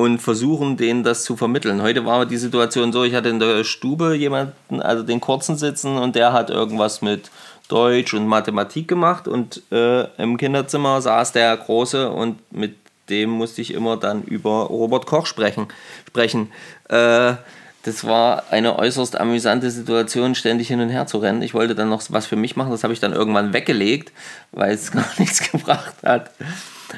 und 0.00 0.18
versuchen, 0.18 0.76
denen 0.76 1.04
das 1.04 1.24
zu 1.24 1.36
vermitteln. 1.36 1.82
Heute 1.82 2.06
war 2.06 2.24
die 2.24 2.38
Situation 2.38 2.92
so, 2.92 3.04
ich 3.04 3.14
hatte 3.14 3.28
in 3.28 3.38
der 3.38 3.64
Stube 3.64 4.14
jemanden, 4.14 4.80
also 4.80 5.02
den 5.02 5.20
kurzen 5.20 5.56
sitzen 5.56 5.98
und 5.98 6.14
der 6.14 6.32
hat 6.32 6.48
irgendwas 6.48 7.02
mit 7.02 7.30
Deutsch 7.68 8.14
und 8.14 8.26
Mathematik 8.26 8.88
gemacht 8.88 9.28
und 9.28 9.62
äh, 9.70 10.04
im 10.20 10.38
Kinderzimmer 10.38 11.02
saß 11.02 11.32
der 11.32 11.56
Große 11.56 12.10
und 12.10 12.38
mit 12.50 12.76
dem 13.10 13.30
musste 13.30 13.60
ich 13.60 13.74
immer 13.74 13.96
dann 13.96 14.22
über 14.22 14.64
Robert 14.64 15.04
Koch 15.04 15.26
sprechen. 15.26 15.68
sprechen. 16.08 16.50
Äh, 16.88 17.34
das 17.82 18.04
war 18.04 18.44
eine 18.50 18.78
äußerst 18.78 19.18
amüsante 19.18 19.70
Situation, 19.70 20.34
ständig 20.34 20.68
hin 20.68 20.80
und 20.80 20.90
her 20.90 21.06
zu 21.06 21.18
rennen. 21.18 21.42
Ich 21.42 21.54
wollte 21.54 21.74
dann 21.74 21.88
noch 21.88 22.02
was 22.08 22.26
für 22.26 22.36
mich 22.36 22.56
machen, 22.56 22.70
das 22.70 22.84
habe 22.84 22.92
ich 22.92 23.00
dann 23.00 23.12
irgendwann 23.12 23.52
weggelegt, 23.52 24.12
weil 24.52 24.72
es 24.72 24.90
gar 24.92 25.08
nichts 25.18 25.50
gebracht 25.50 25.96
hat. 26.02 26.30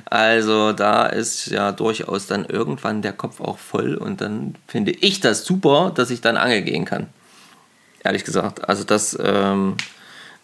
Also 0.07 0.73
da 0.73 1.07
ist 1.07 1.47
ja 1.47 1.73
durchaus 1.73 2.27
dann 2.27 2.45
irgendwann 2.45 3.03
der 3.03 3.13
Kopf 3.13 3.41
auch 3.41 3.59
voll 3.59 3.95
und 3.95 4.21
dann 4.21 4.55
finde 4.67 4.93
ich 4.93 5.21
das 5.21 5.45
super, 5.45 5.93
dass 5.95 6.11
ich 6.11 6.21
dann 6.21 6.37
angeln 6.37 6.65
gehen 6.65 6.85
kann. 6.85 7.09
Ehrlich 8.05 8.25
gesagt. 8.25 8.69
Also 8.69 8.85
das, 8.85 9.17
ähm, 9.23 9.77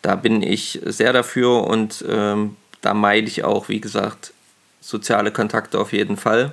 da 0.02 0.16
bin 0.16 0.42
ich 0.42 0.80
sehr 0.84 1.12
dafür 1.12 1.64
und 1.64 2.04
ähm, 2.08 2.56
da 2.80 2.94
meide 2.94 3.26
ich 3.26 3.44
auch, 3.44 3.68
wie 3.68 3.80
gesagt, 3.80 4.32
soziale 4.80 5.32
Kontakte 5.32 5.78
auf 5.78 5.92
jeden 5.92 6.16
Fall. 6.16 6.52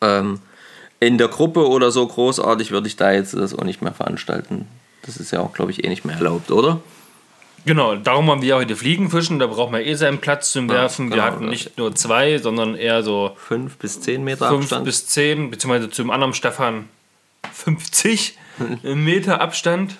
Ähm, 0.00 0.40
in 1.00 1.18
der 1.18 1.28
Gruppe 1.28 1.68
oder 1.68 1.90
so 1.90 2.06
großartig 2.06 2.70
würde 2.70 2.88
ich 2.88 2.96
da 2.96 3.12
jetzt 3.12 3.34
das 3.34 3.54
auch 3.54 3.64
nicht 3.64 3.82
mehr 3.82 3.94
veranstalten. 3.94 4.66
Das 5.02 5.16
ist 5.16 5.30
ja 5.30 5.40
auch, 5.40 5.52
glaube 5.52 5.70
ich, 5.70 5.84
eh 5.84 5.88
nicht 5.88 6.04
mehr 6.04 6.16
erlaubt, 6.16 6.50
oder? 6.50 6.80
Genau, 7.64 7.96
darum 7.96 8.30
haben 8.30 8.42
wir 8.42 8.56
heute 8.56 8.76
Fliegenfischen. 8.76 9.38
Da 9.38 9.46
braucht 9.46 9.70
man 9.70 9.82
eh 9.82 9.94
seinen 9.94 10.18
Platz 10.18 10.52
zum 10.52 10.68
Werfen. 10.68 11.06
Ja, 11.06 11.10
genau, 11.10 11.16
wir 11.16 11.30
hatten 11.30 11.48
nicht 11.48 11.76
nur 11.78 11.94
zwei, 11.94 12.38
sondern 12.38 12.74
eher 12.74 13.02
so. 13.02 13.36
Fünf 13.36 13.76
bis 13.76 14.00
zehn 14.00 14.24
Meter 14.24 14.48
fünf 14.48 14.62
Abstand. 14.62 14.84
bis 14.84 15.06
zehn, 15.06 15.50
beziehungsweise 15.50 15.90
zum 15.90 16.10
anderen 16.10 16.34
Stefan 16.34 16.88
50 17.52 18.38
Meter 18.82 19.40
Abstand. 19.40 19.96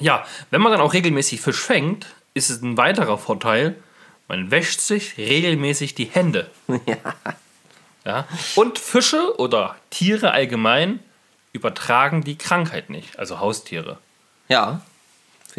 Ja, 0.00 0.24
wenn 0.50 0.60
man 0.60 0.72
dann 0.72 0.80
auch 0.80 0.92
regelmäßig 0.94 1.40
Fisch 1.40 1.60
fängt, 1.60 2.06
ist 2.34 2.50
es 2.50 2.62
ein 2.62 2.76
weiterer 2.76 3.18
Vorteil. 3.18 3.76
Man 4.28 4.50
wäscht 4.50 4.80
sich 4.80 5.16
regelmäßig 5.16 5.94
die 5.94 6.04
Hände. 6.04 6.50
Ja. 6.86 7.14
Ja? 8.04 8.26
Und 8.54 8.78
Fische 8.78 9.38
oder 9.38 9.76
Tiere 9.90 10.30
allgemein 10.30 11.00
übertragen 11.52 12.24
die 12.24 12.38
Krankheit 12.38 12.88
nicht, 12.88 13.18
also 13.18 13.38
Haustiere. 13.38 13.98
Ja. 14.48 14.80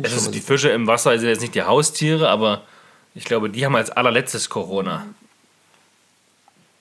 Es 0.04 0.14
ist 0.14 0.32
die 0.32 0.40
Fische 0.40 0.70
im 0.70 0.88
Wasser 0.88 1.18
sind 1.18 1.30
jetzt 1.30 1.42
nicht 1.42 1.56
die 1.56 1.64
Haustiere, 1.64 2.30
aber 2.30 2.64
ich 3.16 3.26
glaube, 3.26 3.50
die 3.50 3.66
haben 3.66 3.76
als 3.76 3.90
allerletztes 3.90 4.50
Corona. 4.50 5.06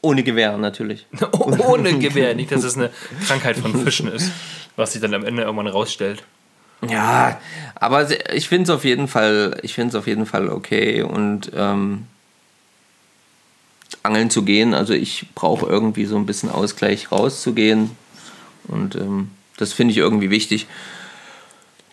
Ohne 0.01 0.23
Gewehr 0.23 0.57
natürlich. 0.59 1.07
Ohne 1.33 1.99
Gewehr, 1.99 2.35
nicht, 2.35 2.53
dass 2.53 2.65
es 2.65 2.77
eine 2.77 2.91
Krankheit 3.27 3.57
von 3.57 3.75
Fischen 3.83 4.09
ist, 4.09 4.31
was 4.77 4.93
sich 4.93 5.03
dann 5.03 5.15
am 5.15 5.25
Ende 5.25 5.43
irgendwann 5.43 5.67
rausstellt. 5.67 6.23
Ja, 6.89 7.41
aber 7.75 8.09
ich 8.33 8.49
finde 8.49 8.65
es 8.65 8.71
auf 8.71 8.85
jeden 8.85 9.09
Fall, 9.09 9.59
ich 9.63 9.75
finde 9.75 9.89
es 9.91 9.95
auf 9.97 10.07
jeden 10.07 10.27
Fall 10.27 10.49
okay 10.49 11.03
und 11.03 11.51
ähm, 11.55 12.07
angeln 14.05 14.31
zu 14.31 14.43
gehen. 14.43 14.75
Also 14.75 14.95
ich 14.95 15.27
brauche 15.35 15.67
irgendwie 15.67 16.05
so 16.05 16.17
ein 16.17 16.27
bisschen 16.27 16.51
Ausgleich 16.51 17.11
rauszugehen. 17.11 17.91
Und 18.69 18.95
ähm, 18.95 19.31
das 19.57 19.73
finde 19.73 19.93
ich 19.93 19.99
irgendwie 19.99 20.31
wichtig, 20.31 20.67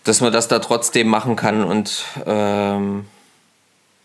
dass 0.05 0.21
man 0.21 0.31
das 0.31 0.47
da 0.47 0.59
trotzdem 0.59 1.07
machen 1.07 1.35
kann 1.35 1.63
und 1.63 2.05
ähm, 2.25 3.05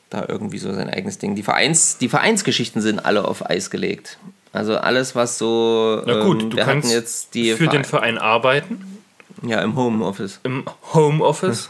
da 0.08 0.24
irgendwie 0.26 0.58
so 0.58 0.72
sein 0.72 0.90
eigenes 0.90 1.18
Ding. 1.18 1.36
Die, 1.36 1.42
Vereins, 1.42 1.98
die 1.98 2.08
Vereinsgeschichten 2.08 2.82
sind 2.82 3.04
alle 3.04 3.24
auf 3.24 3.48
Eis 3.48 3.70
gelegt. 3.70 4.18
Also 4.52 4.76
alles, 4.76 5.14
was 5.14 5.38
so. 5.38 6.02
Na 6.04 6.24
gut, 6.24 6.42
ähm, 6.42 6.50
du 6.50 6.56
kannst 6.56 6.92
jetzt 6.92 7.34
die 7.34 7.52
für 7.52 7.64
Verein 7.64 7.70
den 7.70 7.84
Verein 7.84 8.18
arbeiten. 8.18 8.98
Ja, 9.42 9.62
im 9.62 9.76
Homeoffice. 9.76 10.40
Im 10.42 10.64
Homeoffice. 10.92 11.68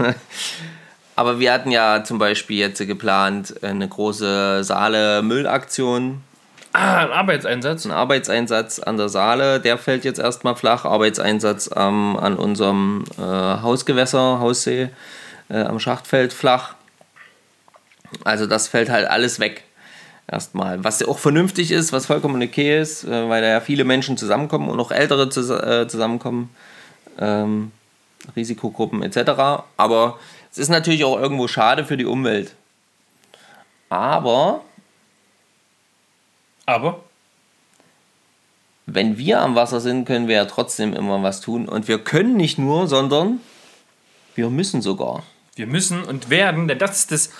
Aber 1.16 1.38
wir 1.38 1.52
hatten 1.52 1.70
ja 1.70 2.02
zum 2.02 2.18
Beispiel 2.18 2.56
jetzt 2.56 2.78
geplant 2.78 3.62
eine 3.62 3.86
große 3.86 4.64
Saale-Müllaktion. 4.64 6.22
Ah, 6.72 6.98
ein 6.98 7.10
Arbeitseinsatz? 7.10 7.84
Ein 7.84 7.90
Arbeitseinsatz 7.90 8.78
an 8.78 8.96
der 8.96 9.08
Saale, 9.08 9.60
der 9.60 9.76
fällt 9.76 10.04
jetzt 10.04 10.20
erstmal 10.20 10.54
flach. 10.54 10.84
Arbeitseinsatz 10.84 11.70
ähm, 11.74 12.16
an 12.16 12.36
unserem 12.36 13.04
äh, 13.18 13.22
Hausgewässer, 13.22 14.38
Haussee, 14.38 14.90
äh, 15.48 15.62
am 15.62 15.80
Schachtfeld 15.80 16.32
flach. 16.32 16.74
Also 18.24 18.46
das 18.46 18.68
fällt 18.68 18.88
halt 18.88 19.08
alles 19.08 19.40
weg. 19.40 19.64
Erstmal. 20.30 20.84
Was 20.84 21.00
ja 21.00 21.08
auch 21.08 21.18
vernünftig 21.18 21.72
ist, 21.72 21.92
was 21.92 22.06
vollkommen 22.06 22.40
okay 22.40 22.80
ist, 22.80 23.02
äh, 23.02 23.28
weil 23.28 23.42
da 23.42 23.48
ja 23.48 23.60
viele 23.60 23.82
Menschen 23.82 24.16
zusammenkommen 24.16 24.68
und 24.68 24.78
auch 24.78 24.92
Ältere 24.92 25.28
zus 25.28 25.50
äh, 25.50 25.88
zusammenkommen. 25.88 26.54
Ähm, 27.18 27.72
Risikogruppen 28.36 29.02
etc. 29.02 29.64
Aber 29.76 30.18
es 30.52 30.58
ist 30.58 30.68
natürlich 30.68 31.04
auch 31.04 31.18
irgendwo 31.18 31.48
schade 31.48 31.84
für 31.84 31.96
die 31.96 32.06
Umwelt. 32.06 32.54
Aber. 33.88 34.62
Aber? 36.70 37.02
Wenn 38.86 39.18
wir 39.18 39.40
am 39.40 39.56
Wasser 39.56 39.80
sind, 39.80 40.04
können 40.04 40.28
wir 40.28 40.36
ja 40.36 40.44
trotzdem 40.44 40.94
immer 40.94 41.20
was 41.20 41.40
tun. 41.40 41.68
Und 41.68 41.88
wir 41.88 41.98
können 41.98 42.36
nicht 42.36 42.58
nur, 42.58 42.86
sondern 42.86 43.40
wir 44.36 44.50
müssen 44.50 44.80
sogar. 44.80 45.24
Wir 45.56 45.66
müssen 45.66 46.04
und 46.04 46.30
werden, 46.30 46.68
denn 46.68 46.78
das 46.78 47.00
ist 47.00 47.12
das 47.12 47.30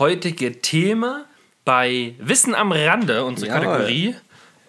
heutige 0.00 0.60
Thema 0.60 1.24
bei 1.64 2.14
Wissen 2.18 2.52
am 2.52 2.72
Rande, 2.72 3.24
unsere 3.24 3.46
ja, 3.46 3.60
Kategorie. 3.60 4.16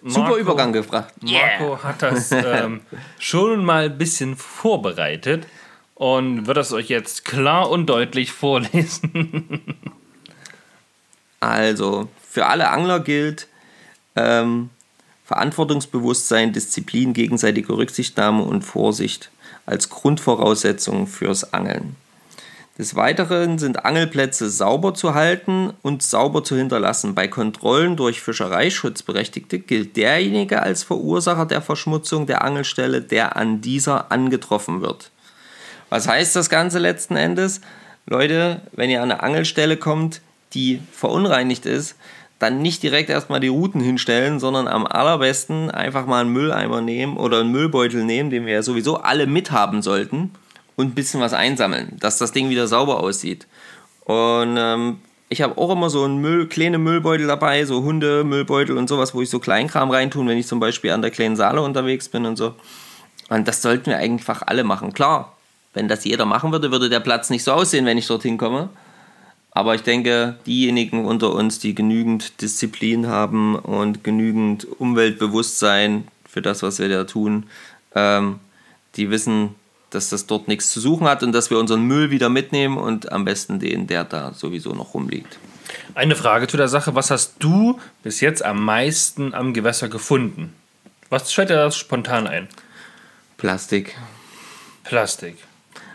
Marco, 0.02 0.20
Super 0.20 0.36
Übergang 0.36 0.72
gefragt. 0.72 1.14
Marco 1.20 1.72
yeah. 1.72 1.82
hat 1.82 2.02
das 2.02 2.30
ähm, 2.30 2.82
schon 3.18 3.64
mal 3.64 3.86
ein 3.86 3.98
bisschen 3.98 4.36
vorbereitet 4.36 5.48
und 5.96 6.46
wird 6.46 6.58
es 6.58 6.72
euch 6.72 6.88
jetzt 6.88 7.24
klar 7.24 7.70
und 7.70 7.86
deutlich 7.86 8.30
vorlesen. 8.30 9.60
also, 11.40 12.08
für 12.28 12.46
alle 12.46 12.70
Angler 12.70 13.00
gilt 13.00 13.48
ähm, 14.16 14.70
Verantwortungsbewusstsein, 15.24 16.52
Disziplin, 16.52 17.12
gegenseitige 17.12 17.76
Rücksichtnahme 17.76 18.42
und 18.42 18.62
Vorsicht 18.62 19.30
als 19.66 19.88
Grundvoraussetzung 19.88 21.06
fürs 21.06 21.54
Angeln. 21.54 21.96
Des 22.78 22.96
Weiteren 22.96 23.58
sind 23.58 23.84
Angelplätze 23.84 24.48
sauber 24.48 24.94
zu 24.94 25.14
halten 25.14 25.74
und 25.82 26.02
sauber 26.02 26.42
zu 26.42 26.56
hinterlassen. 26.56 27.14
Bei 27.14 27.28
Kontrollen 27.28 27.96
durch 27.96 28.22
Fischereischutzberechtigte 28.22 29.58
gilt 29.58 29.96
derjenige 29.96 30.62
als 30.62 30.82
Verursacher 30.82 31.44
der 31.44 31.60
Verschmutzung 31.60 32.26
der 32.26 32.42
Angelstelle, 32.42 33.02
der 33.02 33.36
an 33.36 33.60
dieser 33.60 34.10
angetroffen 34.10 34.80
wird. 34.80 35.10
Was 35.90 36.08
heißt 36.08 36.34
das 36.34 36.48
Ganze 36.48 36.78
letzten 36.78 37.16
Endes? 37.16 37.60
Leute, 38.06 38.62
wenn 38.72 38.88
ihr 38.88 39.02
an 39.02 39.12
eine 39.12 39.22
Angelstelle 39.22 39.76
kommt, 39.76 40.22
die 40.54 40.80
verunreinigt 40.92 41.66
ist, 41.66 41.96
dann 42.42 42.60
nicht 42.60 42.82
direkt 42.82 43.08
erstmal 43.08 43.38
die 43.38 43.48
Routen 43.48 43.80
hinstellen, 43.80 44.40
sondern 44.40 44.66
am 44.66 44.84
allerbesten 44.84 45.70
einfach 45.70 46.06
mal 46.06 46.22
einen 46.22 46.32
Mülleimer 46.32 46.80
nehmen 46.80 47.16
oder 47.16 47.40
einen 47.40 47.52
Müllbeutel 47.52 48.04
nehmen, 48.04 48.30
den 48.30 48.46
wir 48.46 48.54
ja 48.54 48.62
sowieso 48.62 48.96
alle 48.96 49.26
mithaben 49.28 49.80
sollten 49.80 50.32
und 50.74 50.88
ein 50.88 50.94
bisschen 50.94 51.20
was 51.20 51.34
einsammeln, 51.34 51.96
dass 52.00 52.18
das 52.18 52.32
Ding 52.32 52.50
wieder 52.50 52.66
sauber 52.66 53.00
aussieht. 53.00 53.46
Und 54.04 54.56
ähm, 54.58 54.98
ich 55.28 55.40
habe 55.40 55.56
auch 55.56 55.70
immer 55.70 55.88
so 55.88 56.02
einen 56.04 56.18
Müll, 56.18 56.48
kleine 56.48 56.78
Müllbeutel 56.78 57.28
dabei, 57.28 57.64
so 57.64 57.82
Hundemüllbeutel 57.82 58.76
und 58.76 58.88
sowas, 58.88 59.14
wo 59.14 59.22
ich 59.22 59.30
so 59.30 59.38
Kleinkram 59.38 59.90
reintun, 59.90 60.26
wenn 60.26 60.36
ich 60.36 60.48
zum 60.48 60.58
Beispiel 60.58 60.90
an 60.90 61.00
der 61.00 61.12
kleinen 61.12 61.36
Saale 61.36 61.62
unterwegs 61.62 62.08
bin 62.08 62.26
und 62.26 62.36
so. 62.36 62.54
Und 63.28 63.46
das 63.46 63.62
sollten 63.62 63.86
wir 63.86 63.98
einfach 63.98 64.42
alle 64.44 64.64
machen. 64.64 64.92
Klar, 64.92 65.36
wenn 65.74 65.86
das 65.86 66.04
jeder 66.04 66.26
machen 66.26 66.50
würde, 66.50 66.72
würde 66.72 66.90
der 66.90 67.00
Platz 67.00 67.30
nicht 67.30 67.44
so 67.44 67.52
aussehen, 67.52 67.86
wenn 67.86 67.98
ich 67.98 68.08
dorthin 68.08 68.36
komme. 68.36 68.68
Aber 69.54 69.74
ich 69.74 69.82
denke, 69.82 70.36
diejenigen 70.46 71.04
unter 71.04 71.32
uns, 71.34 71.58
die 71.58 71.74
genügend 71.74 72.40
Disziplin 72.40 73.06
haben 73.06 73.54
und 73.54 74.02
genügend 74.02 74.66
Umweltbewusstsein 74.80 76.08
für 76.24 76.40
das, 76.40 76.62
was 76.62 76.78
wir 76.78 76.88
da 76.88 77.04
tun, 77.04 77.44
ähm, 77.94 78.40
die 78.96 79.10
wissen, 79.10 79.54
dass 79.90 80.08
das 80.08 80.26
dort 80.26 80.48
nichts 80.48 80.72
zu 80.72 80.80
suchen 80.80 81.06
hat 81.06 81.22
und 81.22 81.32
dass 81.32 81.50
wir 81.50 81.58
unseren 81.58 81.82
Müll 81.82 82.10
wieder 82.10 82.30
mitnehmen 82.30 82.78
und 82.78 83.12
am 83.12 83.26
besten 83.26 83.60
den, 83.60 83.86
der 83.86 84.04
da 84.04 84.32
sowieso 84.32 84.72
noch 84.72 84.94
rumliegt. 84.94 85.38
Eine 85.94 86.16
Frage 86.16 86.46
zu 86.46 86.56
der 86.56 86.68
Sache: 86.68 86.94
Was 86.94 87.10
hast 87.10 87.34
du 87.38 87.78
bis 88.02 88.20
jetzt 88.20 88.42
am 88.42 88.64
meisten 88.64 89.34
am 89.34 89.52
Gewässer 89.52 89.88
gefunden? 89.88 90.54
Was 91.10 91.30
fällt 91.30 91.50
dir 91.50 91.56
da 91.56 91.70
spontan 91.70 92.26
ein? 92.26 92.48
Plastik. 93.36 93.98
Plastik. 94.84 95.36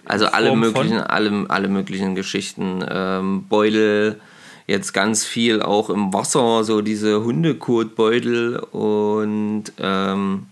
Also 0.07 0.27
alle 0.27 0.55
möglichen, 0.55 0.99
alle, 0.99 1.45
alle 1.49 1.67
möglichen 1.67 2.15
Geschichten. 2.15 2.83
Ähm, 2.89 3.45
Beutel, 3.49 4.19
jetzt 4.65 4.93
ganz 4.93 5.25
viel 5.25 5.61
auch 5.61 5.89
im 5.89 6.13
Wasser, 6.13 6.63
so 6.63 6.81
diese 6.81 7.23
Hundekotbeutel 7.23 8.57
und 8.71 9.65
ähm, 9.79 10.47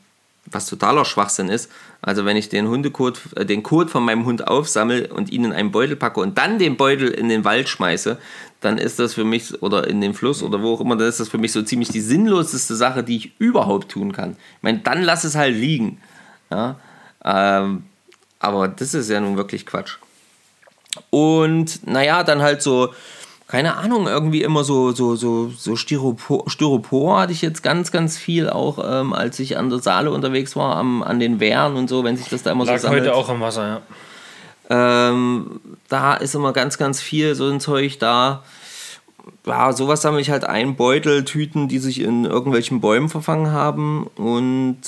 was 0.46 0.68
totaler 0.68 1.06
Schwachsinn 1.06 1.50
ist. 1.50 1.72
Also 2.02 2.26
wenn 2.26 2.38
ich 2.38 2.50
den 2.50 2.68
Hundekot, 2.68 3.22
äh, 3.36 3.46
den 3.46 3.64
Kot 3.64 3.90
von 3.90 4.04
meinem 4.04 4.26
Hund 4.26 4.48
aufsammle 4.48 5.08
und 5.08 5.32
ihn 5.32 5.46
in 5.46 5.54
einen 5.54 5.72
Beutel 5.72 5.96
packe 5.96 6.20
und 6.20 6.38
dann 6.38 6.60
den 6.60 6.76
Beutel 6.76 7.08
in 7.08 7.30
den 7.30 7.46
Wald 7.46 7.70
schmeiße, 7.70 8.18
dann 8.60 8.78
ist 8.78 9.00
das 9.00 9.14
für 9.14 9.24
mich, 9.24 9.62
oder 9.62 9.88
in 9.88 10.02
den 10.02 10.14
Fluss 10.14 10.44
oder 10.44 10.62
wo 10.62 10.74
auch 10.74 10.82
immer, 10.82 10.98
dann 10.98 11.08
ist 11.08 11.20
das 11.20 11.30
für 11.30 11.38
mich 11.38 11.52
so 11.52 11.62
ziemlich 11.62 11.90
die 11.90 12.02
sinnloseste 12.02 12.76
Sache, 12.76 13.04
die 13.04 13.18
ich 13.18 13.40
überhaupt 13.40 13.90
tun 13.90 14.12
kann. 14.12 14.32
Ich 14.58 14.64
meine, 14.64 14.80
dann 14.80 15.02
lass 15.02 15.24
es 15.24 15.36
halt 15.36 15.56
liegen. 15.56 16.00
Ja? 16.52 16.76
Ähm, 17.24 17.84
aber 18.46 18.68
das 18.68 18.94
ist 18.94 19.10
ja 19.10 19.20
nun 19.20 19.38
wirklich 19.38 19.66
Quatsch. 19.66 19.98
Und 21.10 21.86
naja, 21.88 22.24
dann 22.24 22.42
halt 22.42 22.62
so, 22.62 22.94
keine 23.48 23.76
Ahnung, 23.76 24.08
irgendwie 24.08 24.42
immer 24.42 24.64
so, 24.64 24.92
so, 24.92 25.16
so, 25.16 25.50
so 25.50 25.76
Styropor, 25.76 26.50
Styropor 26.50 27.20
hatte 27.20 27.34
ich 27.34 27.42
jetzt 27.42 27.64
ganz, 27.64 27.92
ganz 27.92 28.18
viel, 28.18 28.50
auch 28.50 28.80
ähm, 28.84 29.14
als 29.14 29.40
ich 29.40 29.58
an 29.58 29.70
der 29.70 29.80
Saale 29.80 30.12
unterwegs 30.12 30.56
war, 30.56 30.78
am, 30.78 31.04
an 31.04 31.20
den 31.20 31.40
Wehren 31.40 31.76
und 31.76 31.90
so, 31.90 32.04
wenn 32.04 32.18
sich 32.18 32.30
das 32.30 32.44
da 32.44 32.52
immer 32.52 32.66
Lag 32.66 32.78
so 32.78 32.84
sammelt. 32.84 33.04
heute 33.04 33.16
auch 33.16 33.30
im 33.30 33.42
Wasser, 33.42 33.68
ja. 33.68 33.82
Ähm, 34.68 35.60
da 35.90 36.16
ist 36.16 36.34
immer 36.34 36.54
ganz, 36.54 36.78
ganz 36.78 37.00
viel 37.02 37.36
so 37.36 37.48
ein 37.48 37.60
Zeug 37.60 38.00
da. 38.00 38.44
Ja, 39.46 39.74
sowas 39.74 40.02
sammle 40.02 40.22
ich 40.22 40.30
halt 40.30 40.44
ein, 40.44 40.76
Beutel, 40.76 41.26
Tüten, 41.26 41.68
die 41.68 41.80
sich 41.80 42.02
in 42.02 42.26
irgendwelchen 42.26 42.82
Bäumen 42.82 43.10
verfangen 43.10 43.52
haben. 43.52 44.08
Und 44.16 44.80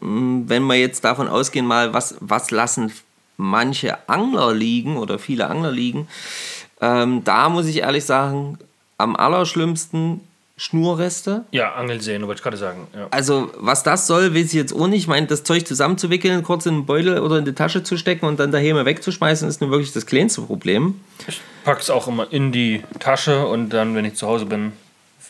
mh, 0.00 0.44
wenn 0.46 0.64
wir 0.64 0.76
jetzt 0.76 1.04
davon 1.04 1.28
ausgehen, 1.28 1.66
mal, 1.66 1.94
was, 1.94 2.16
was 2.20 2.50
lassen 2.50 2.92
manche 3.36 4.08
Angler 4.08 4.54
liegen 4.54 4.96
oder 4.96 5.18
viele 5.18 5.48
Angler 5.48 5.72
liegen, 5.72 6.08
ähm, 6.80 7.24
da 7.24 7.48
muss 7.48 7.66
ich 7.66 7.78
ehrlich 7.78 8.04
sagen, 8.04 8.58
am 8.98 9.16
allerschlimmsten 9.16 10.20
Schnurreste. 10.56 11.44
Ja, 11.50 11.74
Angelseen, 11.74 12.26
wollte 12.28 12.38
ich 12.38 12.42
gerade 12.42 12.56
sagen. 12.56 12.86
Ja. 12.94 13.08
Also, 13.10 13.50
was 13.56 13.82
das 13.82 14.06
soll, 14.06 14.34
weiß 14.34 14.46
ich 14.46 14.52
jetzt 14.52 14.72
auch 14.72 14.86
nicht. 14.86 15.00
Ich 15.00 15.08
meine, 15.08 15.26
das 15.26 15.42
Zeug 15.42 15.66
zusammenzuwickeln, 15.66 16.44
kurz 16.44 16.66
in 16.66 16.74
den 16.74 16.86
Beutel 16.86 17.18
oder 17.18 17.38
in 17.38 17.44
die 17.44 17.54
Tasche 17.54 17.82
zu 17.82 17.96
stecken 17.96 18.26
und 18.26 18.38
dann 18.38 18.52
daheim 18.52 18.76
wegzuschmeißen, 18.84 19.48
ist 19.48 19.60
nun 19.60 19.70
wirklich 19.70 19.92
das 19.92 20.06
kleinste 20.06 20.42
Problem. 20.42 21.00
Ich 21.26 21.40
pack's 21.64 21.90
auch 21.90 22.06
immer 22.06 22.32
in 22.32 22.52
die 22.52 22.84
Tasche 23.00 23.46
und 23.46 23.70
dann, 23.70 23.96
wenn 23.96 24.04
ich 24.04 24.14
zu 24.14 24.28
Hause 24.28 24.46
bin, 24.46 24.72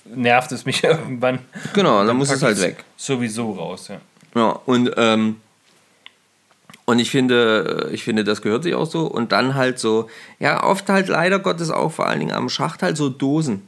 nervt 0.05 0.53
es 0.53 0.67
mich 0.67 0.85
irgendwann. 0.85 1.39
Genau, 1.73 2.01
und 2.01 2.07
dann 2.07 2.17
muss 2.19 2.31
es 2.31 2.43
halt 2.43 2.61
weg. 2.61 2.85
Sowieso 2.97 3.53
raus, 3.53 3.89
ja. 3.89 4.01
Ja, 4.35 4.61
und, 4.67 4.91
ähm, 4.99 5.37
und 6.85 6.99
ich 6.99 7.11
finde, 7.11 7.89
ich 7.93 8.05
finde, 8.05 8.25
das 8.25 8.43
gehört 8.43 8.65
sich 8.65 8.75
auch 8.75 8.85
so. 8.85 9.07
Und 9.07 9.33
dann 9.33 9.55
halt 9.55 9.79
so, 9.79 10.11
ja, 10.39 10.63
oft 10.63 10.89
halt 10.91 11.09
leider 11.09 11.39
Gottes 11.39 11.71
auch 11.71 11.93
vor 11.93 12.07
allen 12.07 12.19
Dingen 12.19 12.33
am 12.33 12.51
Schacht 12.51 12.83
halt 12.83 12.99
so 12.99 13.09
Dosen. 13.09 13.63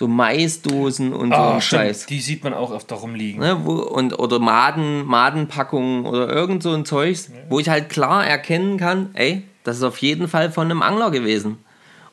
So 0.00 0.08
Maisdosen 0.08 1.12
und 1.12 1.28
so 1.28 1.36
Ah, 1.36 1.60
Scheiß. 1.60 2.06
Die 2.06 2.22
sieht 2.22 2.42
man 2.42 2.54
auch 2.54 2.72
öfter 2.72 2.96
rumliegen. 2.96 3.38
Ne, 3.38 3.58
wo, 3.64 3.74
und, 3.74 4.18
oder 4.18 4.38
Maden, 4.38 5.04
Madenpackungen 5.04 6.06
oder 6.06 6.26
irgend 6.30 6.62
so 6.62 6.72
ein 6.72 6.86
Zeugs, 6.86 7.30
wo 7.50 7.60
ich 7.60 7.68
halt 7.68 7.90
klar 7.90 8.26
erkennen 8.26 8.78
kann, 8.78 9.10
ey, 9.12 9.42
das 9.62 9.76
ist 9.76 9.82
auf 9.82 9.98
jeden 9.98 10.26
Fall 10.26 10.50
von 10.52 10.64
einem 10.70 10.80
Angler 10.80 11.10
gewesen. 11.10 11.58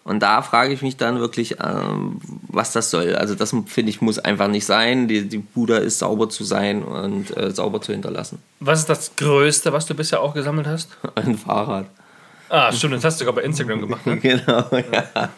Und 0.03 0.21
da 0.21 0.41
frage 0.41 0.73
ich 0.73 0.81
mich 0.81 0.97
dann 0.97 1.21
wirklich, 1.21 1.59
ähm, 1.63 2.19
was 2.49 2.73
das 2.73 2.91
soll. 2.91 3.15
Also 3.15 3.35
das 3.35 3.55
finde 3.67 3.89
ich 3.89 4.01
muss 4.01 4.19
einfach 4.19 4.49
nicht 4.49 4.65
sein. 4.65 5.07
Die, 5.07 5.25
die 5.29 5.37
Bude 5.37 5.75
ist 5.77 5.99
sauber 5.99 6.27
zu 6.27 6.43
sein 6.43 6.83
und 6.83 7.37
äh, 7.37 7.51
sauber 7.51 7.79
zu 7.79 7.93
hinterlassen. 7.93 8.39
Was 8.59 8.79
ist 8.79 8.89
das 8.89 9.15
Größte, 9.15 9.71
was 9.71 9.85
du 9.85 9.93
bisher 9.95 10.21
auch 10.21 10.33
gesammelt 10.33 10.67
hast? 10.67 10.89
Ein 11.15 11.37
Fahrrad. 11.37 11.85
Ah, 12.49 12.71
stimmt, 12.71 12.93
das 12.95 13.03
hast 13.03 13.19
du 13.19 13.25
sogar 13.25 13.35
bei 13.35 13.43
Instagram 13.43 13.81
gemacht. 13.81 14.05
Ne? 14.05 14.17
Genau, 14.21 14.65
ja. 14.71 15.29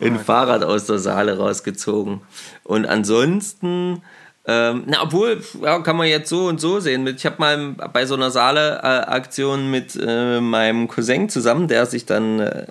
Ein 0.00 0.18
Fahrrad 0.18 0.64
aus 0.64 0.86
der 0.86 0.98
Saale 0.98 1.36
rausgezogen. 1.38 2.20
Und 2.64 2.86
ansonsten, 2.86 4.02
ähm, 4.46 4.84
na, 4.86 5.02
obwohl, 5.02 5.42
ja, 5.62 5.78
kann 5.80 5.96
man 5.96 6.08
jetzt 6.08 6.28
so 6.28 6.46
und 6.46 6.60
so 6.60 6.80
sehen. 6.80 7.06
Ich 7.06 7.24
habe 7.26 7.36
mal 7.38 7.88
bei 7.92 8.06
so 8.06 8.14
einer 8.14 8.30
Saale-Aktion 8.30 9.70
mit 9.70 9.98
äh, 10.00 10.40
meinem 10.40 10.88
Cousin 10.88 11.28
zusammen, 11.28 11.68
der 11.68 11.86
sich 11.86 12.06
dann 12.06 12.40
äh, 12.40 12.66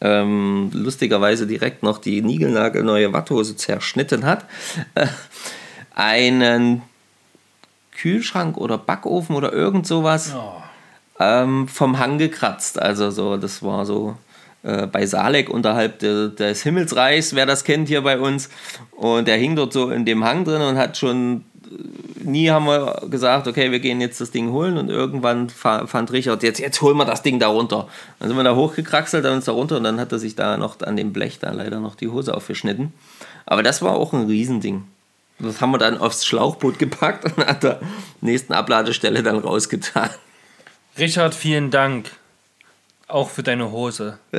ähm, 0.00 0.70
lustigerweise 0.72 1.46
direkt 1.46 1.82
noch 1.82 1.98
die 1.98 2.22
niegelnagelneue 2.22 3.12
Watthose 3.12 3.56
zerschnitten 3.56 4.24
hat, 4.24 4.44
äh, 4.94 5.06
einen 5.94 6.82
Kühlschrank 7.92 8.56
oder 8.56 8.78
Backofen 8.78 9.36
oder 9.36 9.52
irgend 9.52 9.86
sowas 9.86 10.34
Oh. 10.34 10.62
Ähm, 11.20 11.68
vom 11.68 11.98
Hang 11.98 12.18
gekratzt. 12.18 12.80
Also 12.80 13.10
so, 13.10 13.36
das 13.36 13.62
war 13.62 13.84
so 13.86 14.16
äh, 14.62 14.86
bei 14.86 15.06
Salek 15.06 15.50
unterhalb 15.50 16.00
de, 16.00 16.34
des 16.34 16.62
Himmelsreichs, 16.62 17.34
wer 17.34 17.46
das 17.46 17.62
kennt 17.62 17.88
hier 17.88 18.00
bei 18.02 18.18
uns. 18.18 18.48
Und 18.92 19.28
der 19.28 19.36
hing 19.36 19.54
dort 19.54 19.72
so 19.72 19.90
in 19.90 20.04
dem 20.04 20.24
Hang 20.24 20.44
drin 20.44 20.62
und 20.62 20.78
hat 20.78 20.96
schon 20.96 21.44
äh, 21.70 22.24
nie 22.24 22.50
haben 22.50 22.66
wir 22.66 23.02
gesagt, 23.10 23.46
okay, 23.46 23.70
wir 23.70 23.80
gehen 23.80 24.00
jetzt 24.00 24.20
das 24.20 24.30
Ding 24.30 24.50
holen 24.50 24.78
und 24.78 24.88
irgendwann 24.88 25.50
fa- 25.50 25.86
fand 25.86 26.10
Richard, 26.10 26.42
jetzt, 26.42 26.58
jetzt 26.58 26.80
holen 26.82 26.96
wir 26.96 27.04
das 27.04 27.22
Ding 27.22 27.38
da 27.38 27.48
runter. 27.48 27.86
Dann 28.18 28.28
sind 28.28 28.36
wir 28.36 28.44
da 28.44 28.54
hochgekraxelt, 28.54 29.24
dann 29.24 29.34
uns 29.34 29.44
da 29.44 29.52
runter 29.52 29.76
und 29.76 29.84
dann 29.84 30.00
hat 30.00 30.12
er 30.12 30.18
sich 30.18 30.36
da 30.36 30.56
noch 30.56 30.80
an 30.80 30.96
dem 30.96 31.12
Blech 31.12 31.38
da 31.38 31.52
leider 31.52 31.80
noch 31.80 31.94
die 31.94 32.08
Hose 32.08 32.34
aufgeschnitten. 32.34 32.92
Aber 33.46 33.62
das 33.62 33.82
war 33.82 33.94
auch 33.96 34.12
ein 34.12 34.26
Riesending. 34.26 34.84
Das 35.38 35.60
haben 35.60 35.70
wir 35.70 35.78
dann 35.78 35.96
aufs 35.98 36.26
Schlauchboot 36.26 36.78
gepackt 36.78 37.24
und 37.24 37.42
an 37.42 37.56
der 37.62 37.80
nächsten 38.20 38.52
Abladestelle 38.52 39.22
dann 39.22 39.38
rausgetan. 39.38 40.10
Richard, 40.98 41.34
vielen 41.34 41.70
Dank. 41.70 42.10
Auch 43.08 43.30
für 43.30 43.42
deine 43.42 43.70
Hose. 43.70 44.18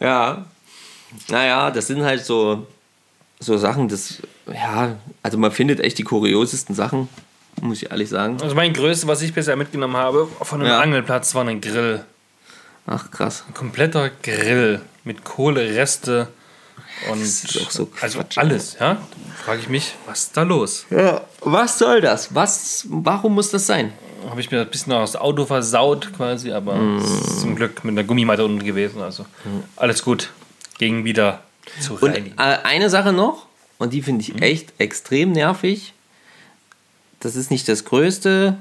Ja. 0.00 0.44
Naja, 1.28 1.70
das 1.70 1.86
sind 1.86 2.02
halt 2.02 2.24
so, 2.24 2.66
so 3.38 3.56
Sachen, 3.56 3.88
das, 3.88 4.20
ja, 4.52 4.96
also 5.22 5.38
man 5.38 5.52
findet 5.52 5.80
echt 5.80 5.96
die 5.96 6.02
kuriosesten 6.02 6.74
Sachen, 6.74 7.08
muss 7.62 7.80
ich 7.82 7.90
ehrlich 7.90 8.08
sagen. 8.08 8.36
Also 8.42 8.54
mein 8.54 8.72
Größte, 8.72 9.06
was 9.06 9.22
ich 9.22 9.32
bisher 9.32 9.54
mitgenommen 9.56 9.96
habe, 9.96 10.28
von 10.42 10.60
einem 10.60 10.70
Ja. 10.70 10.80
Angelplatz, 10.80 11.34
war 11.34 11.46
ein 11.46 11.60
Grill. 11.60 12.04
Ach, 12.86 13.10
krass. 13.10 13.44
Ein 13.48 13.54
kompletter 13.54 14.10
Grill 14.22 14.80
mit 15.04 15.24
Kohlereste 15.24 16.28
und 17.10 17.20
ist 17.20 17.54
doch 17.56 17.70
so 17.70 17.88
also 18.00 18.18
Quatsch, 18.18 18.38
alles, 18.38 18.76
ja? 18.80 18.98
Frage 19.44 19.60
ich 19.60 19.68
mich, 19.68 19.94
was 20.06 20.24
ist 20.24 20.36
da 20.36 20.42
los? 20.42 20.86
Ja, 20.90 21.22
was 21.40 21.78
soll 21.78 22.00
das? 22.00 22.34
Was, 22.34 22.86
warum 22.88 23.34
muss 23.34 23.50
das 23.50 23.66
sein? 23.66 23.92
Habe 24.28 24.40
ich 24.40 24.50
mir 24.50 24.62
ein 24.62 24.70
bisschen 24.70 24.92
aus 24.92 25.12
dem 25.12 25.20
Auto 25.20 25.44
versaut 25.44 26.12
quasi, 26.16 26.50
aber 26.50 26.78
ist 26.98 27.40
zum 27.40 27.56
Glück 27.56 27.84
mit 27.84 27.92
einer 27.92 28.04
Gummimatte 28.04 28.44
unten 28.44 28.64
gewesen. 28.64 29.02
Also 29.02 29.26
alles 29.76 30.02
gut. 30.02 30.30
Ging 30.78 31.04
wieder 31.04 31.42
zu 31.80 31.94
Und 31.94 32.04
reinigen. 32.10 32.38
äh, 32.38 32.58
eine 32.64 32.88
Sache 32.90 33.12
noch, 33.12 33.46
und 33.78 33.92
die 33.92 34.02
finde 34.02 34.22
ich 34.22 34.40
echt 34.40 34.72
extrem 34.78 35.32
nervig. 35.32 35.92
Das 37.20 37.36
ist 37.36 37.50
nicht 37.50 37.68
das 37.68 37.84
Größte, 37.84 38.56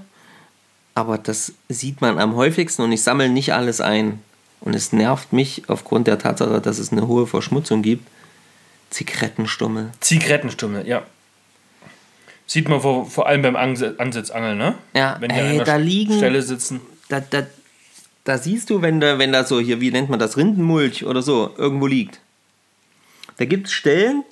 aber 0.96 1.18
das 1.18 1.54
sieht 1.70 2.02
man 2.02 2.20
am 2.20 2.36
häufigsten 2.36 2.82
und 2.82 2.92
ich 2.92 3.04
sammle 3.04 3.30
nicht 3.30 3.54
alles 3.54 3.80
ein. 3.82 4.22
Und 4.62 4.74
es 4.76 4.94
nervt 4.94 5.34
mich 5.34 5.64
aufgrund 5.68 6.08
der 6.08 6.18
Tatsache, 6.20 6.62
dass 6.62 6.78
es 6.80 6.92
eine 6.92 7.08
hohe 7.08 7.28
Verschmutzung 7.28 7.82
gibt. 7.82 8.08
Zigarettenstummel. 8.94 9.90
Zigarettenstummel, 10.00 10.88
ja. 10.88 11.04
Sieht 12.46 12.70
man 12.70 12.82
vor, 12.82 13.06
vor 13.10 13.28
allem 13.28 13.42
beim 13.42 13.56
Ansitzangeln, 13.56 14.58
ne? 14.58 14.76
Ja, 14.94 15.18
Wenn 15.20 15.30
die 15.30 15.36
ey, 15.36 15.60
an 15.60 15.66
da 15.66 15.76
liegen- 15.78 16.18
Stelle 16.18 16.42
sitzen. 16.42 16.82
Da, 17.10 17.20
da, 17.20 17.46
da 18.24 18.38
siehst 18.38 18.70
du, 18.70 18.82
wenn 18.82 19.00
da, 19.00 19.18
wenn 19.18 19.32
da 19.32 19.44
so 19.46 19.60
hier, 19.60 19.82
wie 19.82 19.92
nennt 19.92 20.10
man 20.10 20.20
das, 20.20 20.38
Rindenmulch 20.38 21.06
oder 21.06 21.22
so, 21.22 21.54
irgendwo 21.58 21.88
liegt. 21.88 22.20
Da 23.38 23.46
gibt 23.46 23.68
es 23.68 23.74
Stellen, 23.74 24.24